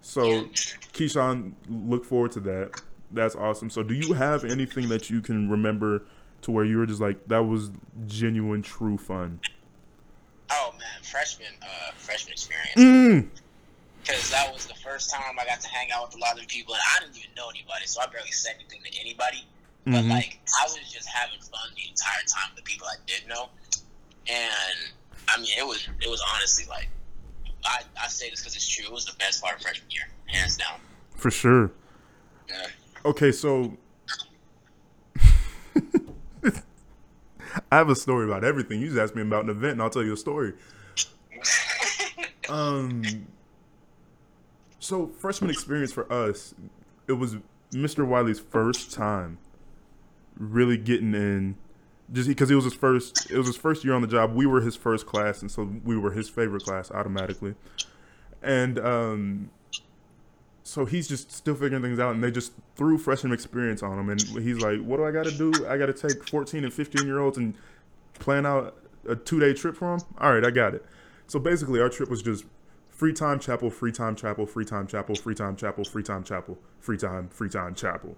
[0.00, 0.44] So,
[0.92, 2.82] Keyshawn, look forward to that.
[3.14, 3.70] That's awesome.
[3.70, 6.02] So, do you have anything that you can remember
[6.42, 7.70] to where you were just like, that was
[8.06, 9.40] genuine, true fun?
[10.50, 12.74] Oh man, freshman, uh, freshman experience.
[12.76, 13.28] Mm.
[14.02, 16.46] Because that was the first time I got to hang out with a lot of
[16.48, 19.46] people, and I didn't even know anybody, so I barely said anything to anybody.
[19.86, 20.10] But Mhm.
[20.10, 23.48] like, I was just having fun the entire time with the people I did know,
[24.28, 24.92] and
[25.28, 26.88] I mean, it was it was honestly like,
[27.64, 28.84] I, I say this because it's true.
[28.84, 30.80] It was the best part of freshman year, hands down.
[31.16, 31.70] For sure.
[32.48, 32.66] Yeah.
[33.06, 33.76] Okay, so
[37.70, 38.80] I have a story about everything.
[38.80, 40.54] You just asked me about an event, and I'll tell you a story.
[42.48, 43.26] Um,
[44.78, 46.54] so freshman experience for us,
[47.06, 47.36] it was
[47.72, 48.06] Mr.
[48.06, 49.38] Wiley's first time
[50.38, 51.56] really getting in,
[52.12, 53.30] just because it was his first.
[53.30, 54.34] It was his first year on the job.
[54.34, 57.54] We were his first class, and so we were his favorite class automatically.
[58.42, 59.50] And um,
[60.66, 64.08] so he's just still figuring things out, and they just threw freshman experience on him,
[64.08, 65.52] and he's like, "What do I got to do?
[65.68, 67.54] I got to take 14 and 15 year olds and
[68.14, 68.74] plan out
[69.08, 70.06] a two day trip for them.
[70.18, 70.84] All right, I got it."
[71.26, 72.44] So basically, our trip was just
[72.90, 76.58] free time chapel, free time chapel, free time chapel, free time chapel, free time chapel,
[76.80, 78.16] free time, free time chapel,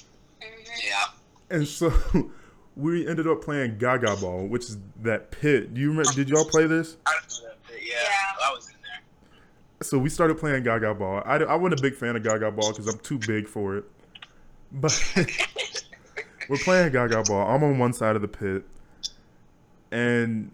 [0.00, 1.04] Yeah.
[1.50, 1.92] and so
[2.76, 5.74] we ended up playing Gaga Ball, which is that pit.
[5.74, 6.12] Do you remember?
[6.12, 6.96] Did y'all play this?
[7.06, 7.94] I remember that, yeah.
[7.94, 8.46] Yeah.
[8.48, 8.77] I was in there.
[9.80, 11.22] So we started playing Gaga Ball.
[11.24, 13.84] I, I wasn't a big fan of Gaga Ball because I'm too big for it.
[14.72, 15.00] But
[16.48, 17.46] we're playing Gaga Ball.
[17.48, 18.64] I'm on one side of the pit,
[19.90, 20.50] and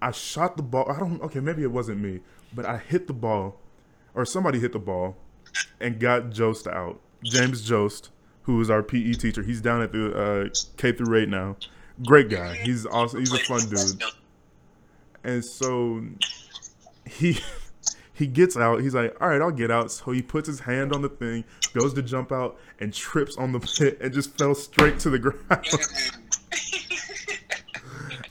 [0.00, 0.90] I shot the ball.
[0.90, 1.20] I don't.
[1.22, 2.20] Okay, maybe it wasn't me,
[2.54, 3.60] but I hit the ball,
[4.14, 5.16] or somebody hit the ball,
[5.80, 7.00] and got Jost out.
[7.24, 8.10] James Jost,
[8.42, 9.42] who is our PE teacher.
[9.42, 11.56] He's down at the uh, K through eight now.
[12.06, 12.54] Great guy.
[12.54, 14.02] He's also he's a fun dude.
[15.24, 16.04] And so
[17.06, 17.40] he
[18.18, 18.80] he gets out.
[18.80, 21.44] He's like, "All right, I'll get out." So he puts his hand on the thing,
[21.72, 25.18] goes to jump out, and trips on the pit and just fell straight to the
[25.20, 25.66] ground.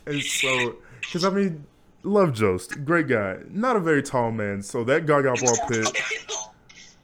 [0.05, 1.65] and so, because I mean,
[2.03, 4.61] love Jost, great guy, not a very tall man.
[4.61, 5.87] So that Gaga ball pit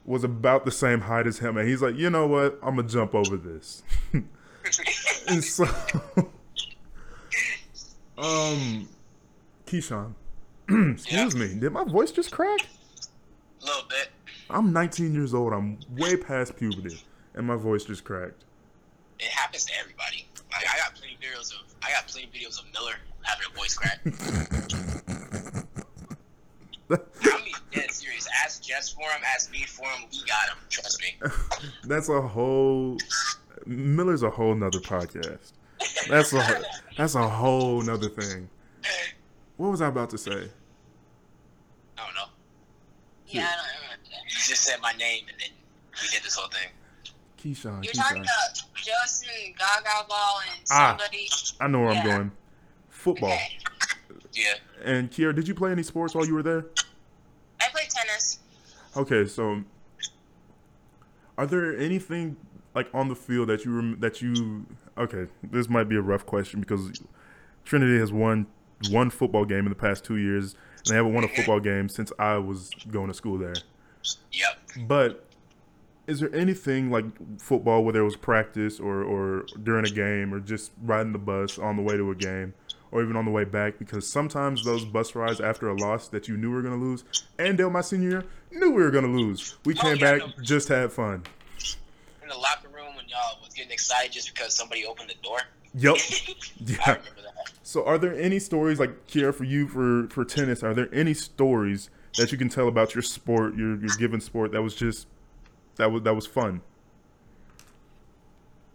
[0.04, 2.58] was about the same height as him, and he's like, "You know what?
[2.62, 5.64] I'm gonna jump over this." and so,
[8.18, 8.88] um,
[9.66, 10.12] Keyshawn,
[10.68, 12.60] excuse me, did my voice just crack?
[13.64, 14.10] A little bit.
[14.50, 15.54] I'm 19 years old.
[15.54, 17.02] I'm way past puberty,
[17.34, 18.44] and my voice just cracked.
[19.18, 20.28] It happens to everybody.
[20.52, 23.74] Like, I got plenty videos of I got plenty videos of Miller having a voice
[23.74, 24.00] crack.
[26.90, 28.28] I mean, dead serious.
[28.44, 29.22] Ask Jess for him.
[29.34, 30.08] Ask me for him.
[30.12, 30.58] We got him.
[30.68, 31.16] Trust me.
[31.84, 32.98] That's a whole.
[33.66, 35.52] Miller's a whole nother podcast.
[36.08, 36.62] That's a
[36.96, 38.48] that's a whole nother thing.
[39.56, 40.50] What was I about to say?
[41.96, 42.26] I don't know.
[43.34, 44.24] Yeah, I don't remember.
[44.26, 45.50] You just said my name and then
[46.00, 46.70] we did this whole thing.
[47.38, 47.84] Keyshawn.
[47.84, 51.28] You're talking about Justin, Gaga Ball, and somebody.
[51.30, 51.64] Ah.
[51.64, 52.30] I know where I'm going.
[52.88, 53.32] Football.
[53.32, 53.58] Okay.
[54.32, 54.54] Yeah.
[54.82, 56.66] And Keira, did you play any sports while you were there?
[57.60, 58.40] I played tennis.
[58.96, 59.62] Okay, so
[61.36, 62.36] are there anything
[62.74, 64.66] like on the field that you rem- that you
[64.96, 65.26] okay?
[65.42, 67.02] This might be a rough question because
[67.64, 68.46] Trinity has won
[68.90, 70.54] one football game in the past two years,
[70.86, 73.54] and they haven't won a football game since I was going to school there.
[74.32, 74.86] Yep.
[74.86, 75.24] But
[76.06, 77.04] is there anything like
[77.40, 81.58] football where there was practice or, or during a game or just riding the bus
[81.58, 82.52] on the way to a game
[82.92, 83.78] or even on the way back?
[83.78, 86.84] Because sometimes those bus rides after a loss that you knew we were going to
[86.84, 87.04] lose,
[87.38, 89.56] and Dale, my senior year, knew we were going to lose.
[89.64, 90.42] We Oh, came yeah, back, no.
[90.44, 91.22] just had fun.
[92.22, 95.38] In the locker room when y'all was getting excited just because somebody opened the door.
[95.74, 95.96] Yep.
[96.66, 96.76] Yeah.
[96.82, 97.52] remember that.
[97.62, 100.62] So are there any stories like Keira for you for, for tennis?
[100.62, 104.52] Are there any stories that you can tell about your sport, your your given sport
[104.52, 105.06] that was just
[105.76, 106.60] that was that was fun?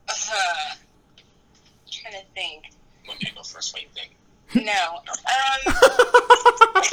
[0.07, 0.13] Uh,
[1.89, 2.71] trying to think.
[3.07, 3.73] Let me go first.
[3.73, 4.65] What you think?
[4.65, 5.01] No.
[5.65, 6.83] Um,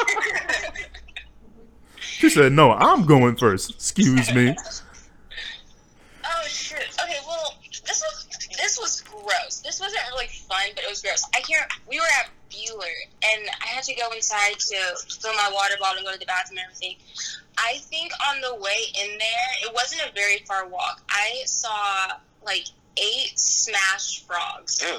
[1.98, 3.70] She said, "No, I'm going first.
[3.70, 4.56] Excuse me."
[6.24, 6.78] oh shoot.
[7.02, 7.18] Okay.
[7.26, 8.26] Well, this was
[8.58, 9.60] this was gross.
[9.60, 10.28] This wasn't really
[11.02, 11.30] fun, was gross.
[11.34, 11.70] I can't.
[11.88, 12.92] We were at Buhler,
[13.24, 14.76] and I had to go inside to
[15.20, 16.96] fill my water bottle and go to the bathroom and everything.
[17.58, 21.02] I think on the way in there, it wasn't a very far walk.
[21.08, 24.82] I saw like eight smashed frogs.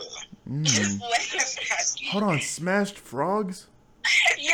[0.47, 0.63] Mm.
[0.63, 2.07] Just laying past me.
[2.07, 3.67] Hold on, smashed frogs?
[4.39, 4.53] Yeah.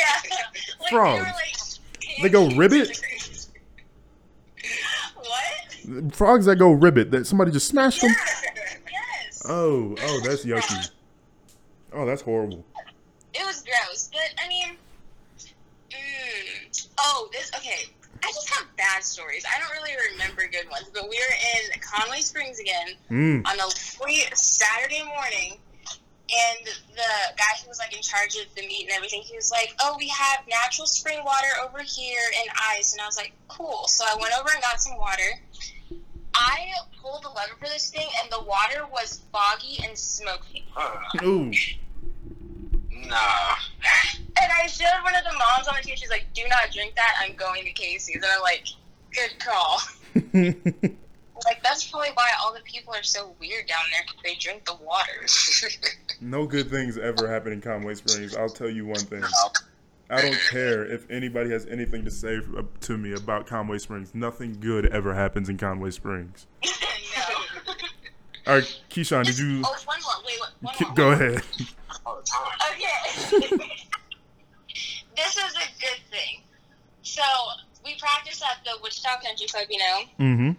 [0.81, 1.19] Like, Frogs.
[1.19, 2.99] They, were, like, They go ribbit?
[5.15, 6.15] what?
[6.15, 8.09] Frogs that go ribbit that somebody just smashed them.
[8.91, 9.43] Yes.
[9.47, 10.89] Oh, oh, that's yucky.
[11.93, 12.65] Oh, that's horrible.
[13.33, 14.77] It was gross, but I mean,
[15.91, 17.85] mm, oh, this okay.
[18.23, 19.43] I just have bad stories.
[19.45, 21.35] I don't really remember good ones, but we were
[21.73, 23.45] in Conway Springs again Mm.
[23.47, 28.61] on a sweet Saturday morning, and the guy who was like in charge of the
[28.65, 32.49] meet and everything, he was like, "Oh, we have natural spring water over here and
[32.77, 35.41] ice," and I was like, "Cool." So I went over and got some water.
[36.35, 40.65] I pulled the lever for this thing, and the water was foggy and smoky.
[41.23, 41.51] Ooh.
[43.07, 43.55] Nah.
[44.41, 45.95] And I showed one of the moms on the team.
[45.95, 47.15] She's like, "Do not drink that.
[47.21, 48.65] I'm going to Casey's." And I'm like,
[49.13, 49.81] "Good call."
[51.45, 54.01] Like that's probably why all the people are so weird down there.
[54.03, 55.25] 'cause They drink the water.
[56.21, 58.33] no good things ever happen in Conway Springs.
[58.33, 59.23] I'll tell you one thing.
[60.09, 63.79] I don't care if anybody has anything to say f- uh, to me about Conway
[63.79, 64.15] Springs.
[64.15, 66.47] Nothing good ever happens in Conway Springs.
[66.63, 66.71] no.
[68.47, 70.13] All right, Keyshawn, did you Oh, one more.
[70.25, 70.51] Wait, what?
[70.61, 70.95] One more.
[70.95, 71.43] go ahead?
[75.15, 76.41] this is a good thing.
[77.01, 77.21] So
[77.83, 80.51] we practice at the Wichita Country Club, you know, Mm-hmm.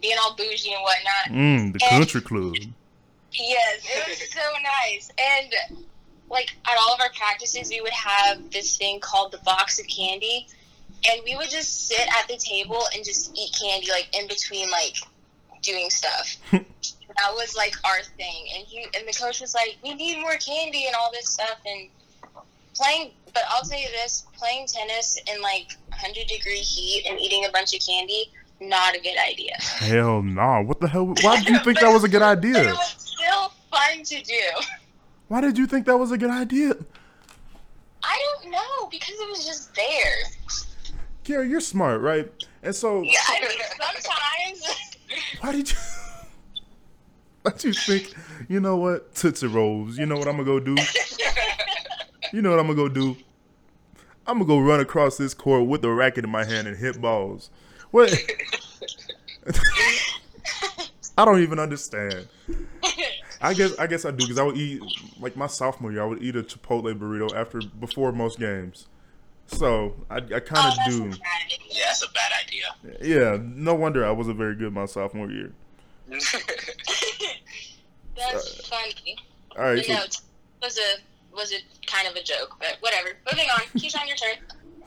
[0.00, 1.38] being all bougie and whatnot.
[1.38, 2.54] Mm, the country club.
[3.32, 5.10] Yes, it was so nice.
[5.18, 5.52] And
[6.30, 9.86] like at all of our practices, we would have this thing called the box of
[9.86, 10.46] candy,
[11.10, 14.70] and we would just sit at the table and just eat candy, like in between
[14.70, 14.96] like
[15.62, 16.36] doing stuff.
[17.22, 18.46] that was like our thing.
[18.56, 21.58] And he and the coach was like, "We need more candy and all this stuff."
[21.66, 21.88] And
[22.74, 27.44] playing, but I'll tell you this: playing tennis in like 100 degree heat and eating
[27.44, 29.52] a bunch of candy, not a good idea.
[29.60, 30.62] Hell no.
[30.64, 31.06] What the hell?
[31.22, 32.68] Why did you think that was a good idea?
[32.68, 34.40] it was still fun to do.
[35.28, 36.74] Why did you think that was a good idea?
[38.02, 40.94] I don't know because it was just there.
[41.24, 42.30] Kara, you're smart, right?
[42.62, 43.50] And so, Yeah, I mean,
[44.02, 44.90] sometimes.
[45.40, 45.76] why did you?
[47.48, 48.14] But you think,
[48.48, 49.14] you know what?
[49.14, 49.96] Tootsie Rolls.
[49.96, 50.76] You know what I'm gonna go do?
[52.32, 53.16] You know what I'm gonna go do?
[54.26, 57.00] I'm gonna go run across this court with the racket in my hand and hit
[57.00, 57.48] balls.
[57.90, 58.12] What?
[61.16, 62.28] I don't even understand.
[63.40, 64.82] I guess I guess I do because I would eat
[65.18, 66.02] like my sophomore year.
[66.02, 68.88] I would eat a Chipotle burrito after before most games.
[69.46, 71.04] So I, I Oh, kind of that's do.
[71.04, 71.58] a bad idea.
[71.70, 72.64] Yeah, that's a bad idea.
[73.00, 75.52] Yeah, no wonder I wasn't very good my sophomore year.
[79.58, 79.68] That's funny.
[79.68, 80.16] All right, But so no, it
[80.62, 83.10] was a was a kind of a joke, but whatever.
[83.30, 83.60] Moving on.
[83.76, 84.36] Keyshawn, your turn.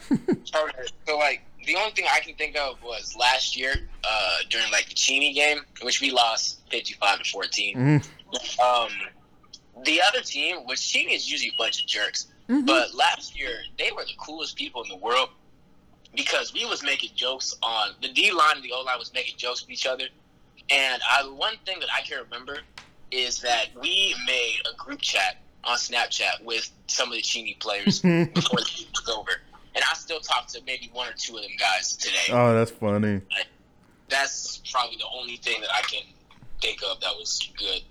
[0.53, 4.69] Okay, so like the only thing I can think of was last year uh, during
[4.71, 8.59] like the Cheney game, which we lost fifty-five to 14 mhm.
[8.59, 8.89] Um,
[9.85, 12.65] the other team, which Cheney is usually a bunch of jerks, Mhm.
[12.65, 15.29] but last year they were the coolest people in the world
[16.15, 19.37] because we was making jokes on the D line and the O line was making
[19.37, 20.05] jokes with each other,
[20.71, 22.59] and I one thing that I can remember
[23.11, 27.99] is that we made a group chat on Snapchat with some of the Cheney players
[28.01, 29.31] before the game was over.
[29.73, 32.33] And I still talk to maybe one or two of them guys today.
[32.33, 33.21] oh, that's funny.
[34.09, 36.03] That's probably the only thing that I can
[36.61, 37.81] think of that was good.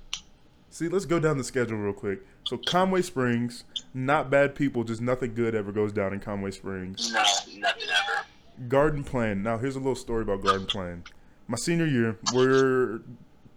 [0.69, 2.21] See, let's go down the schedule real quick.
[2.45, 3.65] So Conway Springs,
[3.95, 7.13] not bad people, just nothing good ever goes down in Conway Springs.
[7.13, 7.23] No,
[7.59, 8.27] nothing ever.
[8.69, 9.43] Garden Plain.
[9.43, 11.05] Now here's a little story about Garden Plain.
[11.49, 13.01] My senior year, we're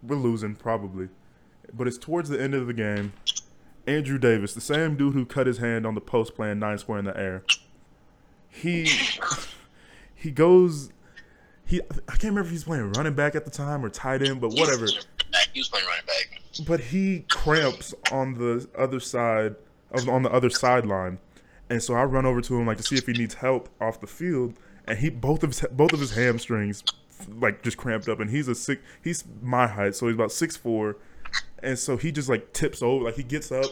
[0.01, 1.09] we're losing probably,
[1.73, 3.13] but it's towards the end of the game.
[3.85, 6.99] Andrew Davis, the same dude who cut his hand on the post playing nine square
[6.99, 7.43] in the air,
[8.47, 8.89] he
[10.15, 10.91] he goes.
[11.65, 14.39] He I can't remember if he's playing running back at the time or tight end,
[14.39, 14.85] but whatever.
[15.53, 16.41] He was playing running back.
[16.65, 19.55] But he cramps on the other side
[19.91, 21.19] of on the other sideline,
[21.69, 23.99] and so I run over to him like to see if he needs help off
[23.99, 26.83] the field, and he both of his both of his hamstrings
[27.39, 30.55] like just cramped up, and he's a six he's my height, so he's about six
[30.55, 30.97] four,
[31.61, 33.65] and so he just like tips over, like he gets up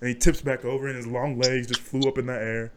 [0.00, 2.72] and he tips back over, and his long legs just flew up in the air.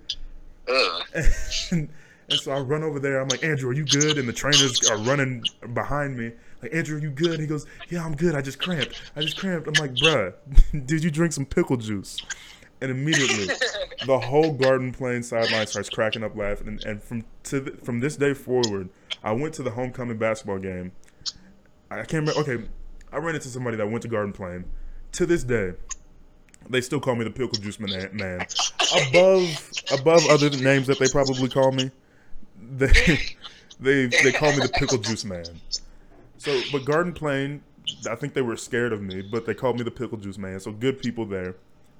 [1.71, 1.89] And,
[2.29, 3.21] and so I run over there.
[3.21, 4.17] I'm like, Andrew, are you good?
[4.17, 6.33] And the trainers are running behind me.
[6.61, 7.39] Like, Andrew, are you good?
[7.39, 8.35] He goes, Yeah, I'm good.
[8.35, 9.01] I just cramped.
[9.15, 9.67] I just cramped.
[9.67, 10.33] I'm like, Bruh,
[10.85, 12.21] did you drink some pickle juice?
[12.81, 13.47] And immediately,
[14.05, 16.67] the whole Garden Plain sideline starts cracking up laughing.
[16.67, 18.89] And, and from to th- from this day forward,
[19.23, 20.91] I went to the homecoming basketball game.
[21.89, 22.41] I can't remember.
[22.41, 22.63] Okay,
[23.11, 24.65] I ran into somebody that went to Garden Plain.
[25.13, 25.73] To this day,
[26.69, 28.09] they still call me the pickle juice man.
[28.13, 28.45] man.
[29.09, 31.91] Above above other names that they probably call me,
[32.77, 32.87] they
[33.79, 35.45] they they call me the pickle juice man.
[36.37, 37.61] So, but Garden Plain,
[38.09, 40.59] I think they were scared of me, but they called me the pickle juice man.
[40.59, 41.55] So good people there.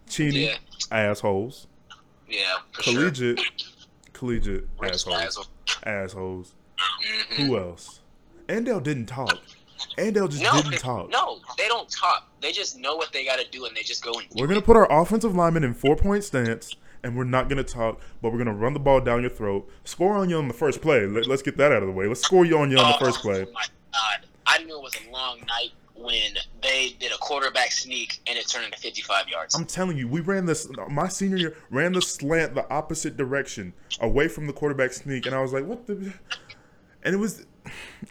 [0.10, 0.58] Cheney, Yeah.
[0.92, 1.68] assholes.
[2.30, 2.58] Yeah.
[2.74, 2.94] For sure.
[2.94, 3.40] Collegiate,
[4.14, 5.16] collegiate Rich assholes.
[5.18, 5.46] asshole.
[5.84, 6.54] Assholes.
[6.78, 7.48] Mhm.
[7.48, 8.00] Who else?
[8.48, 9.38] Andale didn't talk.
[9.98, 11.10] Andale just No, didn't talk.
[11.10, 12.30] no, they don't talk.
[12.42, 14.60] They just know what they got to do, and they just go and We're gonna
[14.60, 14.66] it.
[14.66, 18.38] put our offensive lineman in four point stance, and we're not gonna talk, but we're
[18.38, 21.06] gonna run the ball down your throat, score on you on the first play.
[21.06, 22.08] Let, us get that out of the way.
[22.08, 23.46] Let's score you on you on the oh first play.
[23.48, 24.28] Oh my god!
[24.46, 28.48] I knew it was a long night when they did a quarterback sneak and it
[28.48, 29.56] turned into 55 yards.
[29.56, 30.68] I'm telling you, we ran this.
[30.90, 35.34] My senior year ran the slant the opposite direction, away from the quarterback sneak, and
[35.34, 36.14] I was like, "What the?"
[37.04, 37.46] And it was.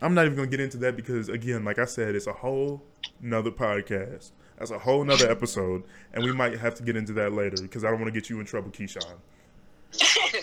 [0.02, 2.82] I'm not even gonna get into that because, again, like I said, it's a whole
[3.20, 4.32] nother podcast.
[4.58, 7.84] That's a whole nother episode, and we might have to get into that later because
[7.84, 9.18] I don't want to get you in trouble, Keyshawn.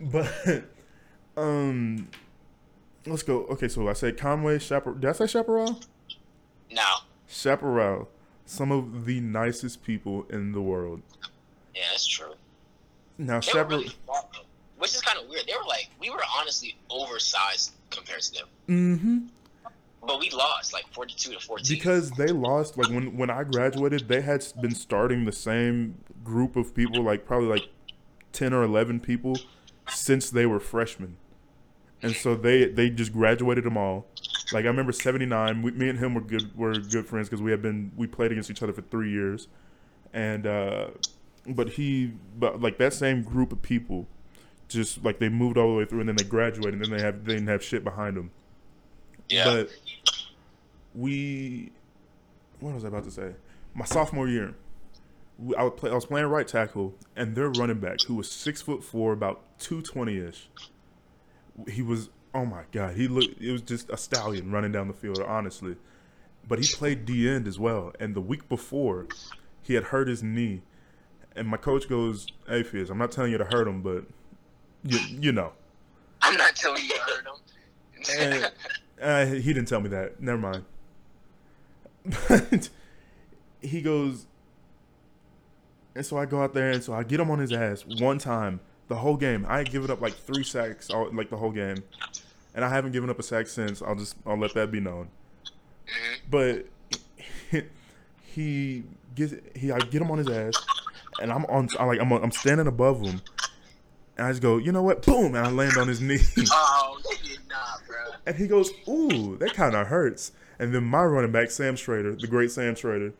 [0.00, 0.64] But
[1.36, 2.08] um,
[3.06, 3.44] let's go.
[3.46, 4.98] Okay, so I said Conway Chaparral.
[4.98, 5.78] Did I say Chaparral?
[6.72, 8.08] now, Chaparral.
[8.46, 11.02] Some of the nicest people in the world.
[11.74, 12.34] yeah, that's true.
[13.18, 13.80] Now, Chaparral.
[13.80, 13.94] really
[14.80, 15.46] which is kind of weird.
[15.46, 19.18] They were like, we were honestly oversized compared to them, Mm-hmm.
[20.06, 21.76] but we lost like 42 to 14.
[21.76, 22.78] Because they lost.
[22.78, 27.26] Like when when I graduated, they had been starting the same group of people, like
[27.26, 27.68] probably like
[28.32, 29.36] ten or eleven people,
[29.88, 31.16] since they were freshmen.
[32.02, 34.06] And so they they just graduated them all.
[34.52, 35.62] Like I remember '79.
[35.76, 38.50] Me and him were good were good friends because we had been we played against
[38.50, 39.48] each other for three years,
[40.14, 40.88] and uh,
[41.46, 44.08] but he but like that same group of people,
[44.70, 47.02] just like they moved all the way through and then they graduated and then they
[47.04, 48.30] have they didn't have shit behind them.
[49.28, 49.70] yeah, But
[50.94, 51.70] we,
[52.60, 53.32] what was I about to say?
[53.74, 54.54] My sophomore year,
[55.38, 58.30] we- I, would play, I was playing right tackle, and their running back, who was
[58.30, 60.48] six foot four, about two twenty ish,
[61.68, 63.40] he was oh my god, he looked.
[63.40, 65.76] It was just a stallion running down the field, honestly.
[66.46, 69.06] But he played D end as well, and the week before,
[69.62, 70.62] he had hurt his knee,
[71.36, 74.04] and my coach goes, "Hey, Fizz, I'm not telling you to hurt him, but
[74.84, 75.52] you you know."
[76.22, 77.32] I'm not telling you I heard him.
[78.18, 78.52] And,
[79.00, 80.20] uh, he didn't tell me that.
[80.20, 80.64] Never mind.
[82.28, 82.68] But
[83.60, 84.26] he goes,
[85.94, 88.18] and so I go out there and so I get him on his ass one
[88.18, 89.46] time the whole game.
[89.48, 91.76] I give it up like three sacks, all, like the whole game,
[92.54, 93.80] and I haven't given up a sack since.
[93.82, 95.08] I'll just I'll let that be known.
[96.30, 96.66] But
[98.22, 100.54] he gets he I get him on his ass,
[101.20, 103.20] and I'm on I like I'm I'm standing above him,
[104.20, 105.00] and I just go, you know what?
[105.00, 106.18] Boom, and I land on his knee.
[106.52, 107.96] Oh, you did not, bro.
[108.26, 112.14] And he goes, "Ooh, that kind of hurts." And then my running back, Sam Schrader,
[112.14, 113.14] the great Sam Schrader,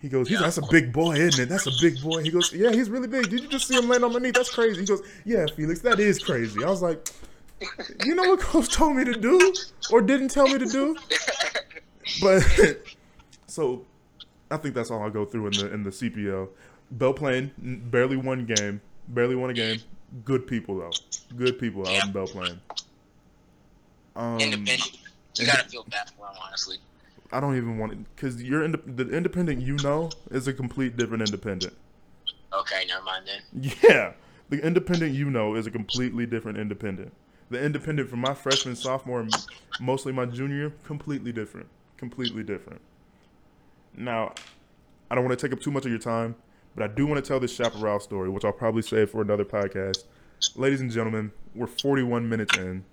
[0.00, 1.48] he goes, he's, "That's a big boy, isn't it?
[1.48, 3.30] That's a big boy." He goes, "Yeah, he's really big.
[3.30, 4.32] Did you just see him land on my knee?
[4.32, 7.08] That's crazy." He goes, "Yeah, Felix, that is crazy." I was like,
[8.04, 9.54] "You know what coach told me to do,
[9.92, 10.96] or didn't tell me to do?"
[12.20, 12.42] But
[13.46, 13.84] so,
[14.50, 16.48] I think that's all I'll go through in the in the CPL.
[16.90, 17.52] Belle Plaine
[17.88, 19.78] barely won game, barely won a game.
[20.24, 20.90] Good people though,
[21.36, 22.58] good people out in Belle Plaine.
[24.16, 24.98] Um, Independent.
[25.36, 26.78] You gotta feel bad for him, honestly.
[27.32, 30.96] I don't even want it because you're in the independent you know is a complete
[30.96, 31.74] different independent.
[32.52, 33.72] Okay, never mind then.
[33.88, 34.12] Yeah,
[34.48, 37.12] the independent you know is a completely different independent.
[37.50, 39.32] The independent from my freshman, sophomore, and
[39.80, 41.68] mostly my junior, completely different.
[41.96, 42.80] Completely different.
[43.96, 44.34] Now,
[45.10, 46.36] I don't want to take up too much of your time,
[46.74, 49.44] but I do want to tell this chaparral story, which I'll probably save for another
[49.44, 50.04] podcast.
[50.56, 52.84] Ladies and gentlemen, we're 41 minutes in.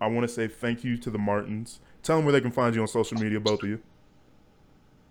[0.00, 1.80] I want to say thank you to the Martins.
[2.02, 3.80] Tell them where they can find you on social media, both of you.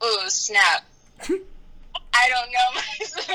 [0.04, 0.84] Ooh, snap.
[1.22, 2.82] I don't know.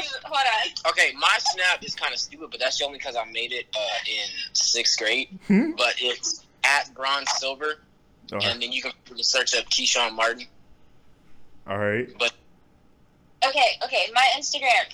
[0.25, 0.47] Hold
[0.87, 0.91] on.
[0.91, 3.79] Okay, my snap is kind of stupid, but that's only because I made it uh,
[4.11, 5.29] in sixth grade.
[5.47, 5.73] Hmm?
[5.77, 7.81] But it's at bronze silver,
[8.33, 8.47] All right.
[8.49, 10.47] and then you can search up Keyshawn Martin.
[11.69, 12.09] All right.
[13.49, 14.07] Okay, okay.
[14.15, 14.87] My Instagram,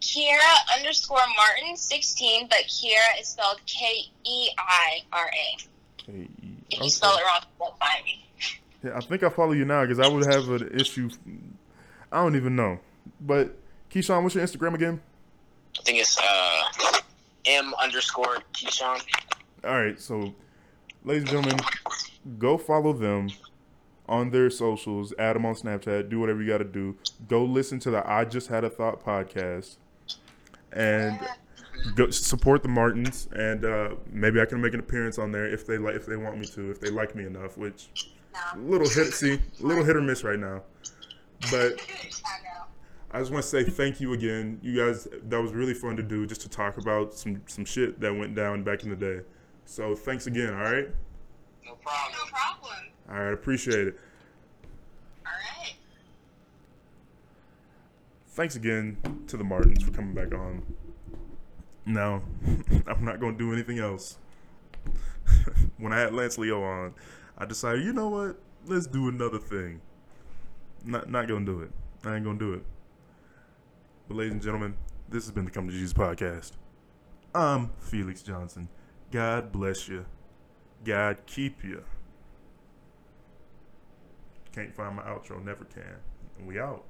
[0.00, 3.86] Keira underscore Martin sixteen, but Keira is spelled K
[4.24, 6.10] E I R A.
[6.10, 6.28] Okay.
[6.70, 8.24] You spell it wrong, you won't find me.
[8.84, 11.10] Yeah, I think I follow you now because I would have an issue.
[12.12, 12.78] I don't even know.
[13.20, 13.56] But
[13.90, 15.00] Keyshawn, what's your Instagram again?
[15.78, 17.00] I think it's uh,
[17.46, 19.02] M underscore Keyshawn.
[19.64, 20.34] All right, so
[21.04, 21.58] ladies and gentlemen,
[22.38, 23.28] go follow them
[24.08, 25.12] on their socials.
[25.18, 26.08] Add them on Snapchat.
[26.08, 26.96] Do whatever you got to do.
[27.28, 29.76] Go listen to the I Just Had a Thought podcast,
[30.72, 31.18] and
[31.94, 33.28] go support the Martins.
[33.32, 36.16] And uh, maybe I can make an appearance on there if they like, if they
[36.16, 37.58] want me to, if they like me enough.
[37.58, 37.88] Which
[38.56, 40.62] little hit, see, little hit or miss right now.
[41.50, 41.80] But
[43.10, 44.58] I just want to say thank you again.
[44.62, 48.00] You guys, that was really fun to do, just to talk about some some shit
[48.00, 49.20] that went down back in the day.
[49.64, 50.54] So thanks again.
[50.54, 50.88] All right.
[51.64, 52.12] No problem.
[52.12, 52.57] No problem.
[53.10, 53.32] All right.
[53.32, 54.00] Appreciate it.
[55.26, 55.74] All right.
[58.28, 60.62] Thanks again to the Martins for coming back on.
[61.86, 62.22] No,
[62.86, 64.18] I'm not gonna do anything else.
[65.78, 66.94] when I had Lance Leo on,
[67.38, 68.38] I decided, you know what?
[68.66, 69.80] Let's do another thing.
[70.84, 71.70] Not not gonna do it.
[72.04, 72.62] I ain't gonna do it.
[74.06, 74.76] But ladies and gentlemen,
[75.08, 76.52] this has been the Come to Jesus podcast.
[77.34, 78.68] I'm Felix Johnson.
[79.10, 80.04] God bless you.
[80.84, 81.84] God keep you.
[84.58, 85.84] Can't find my outro, never can.
[86.36, 86.84] And we out.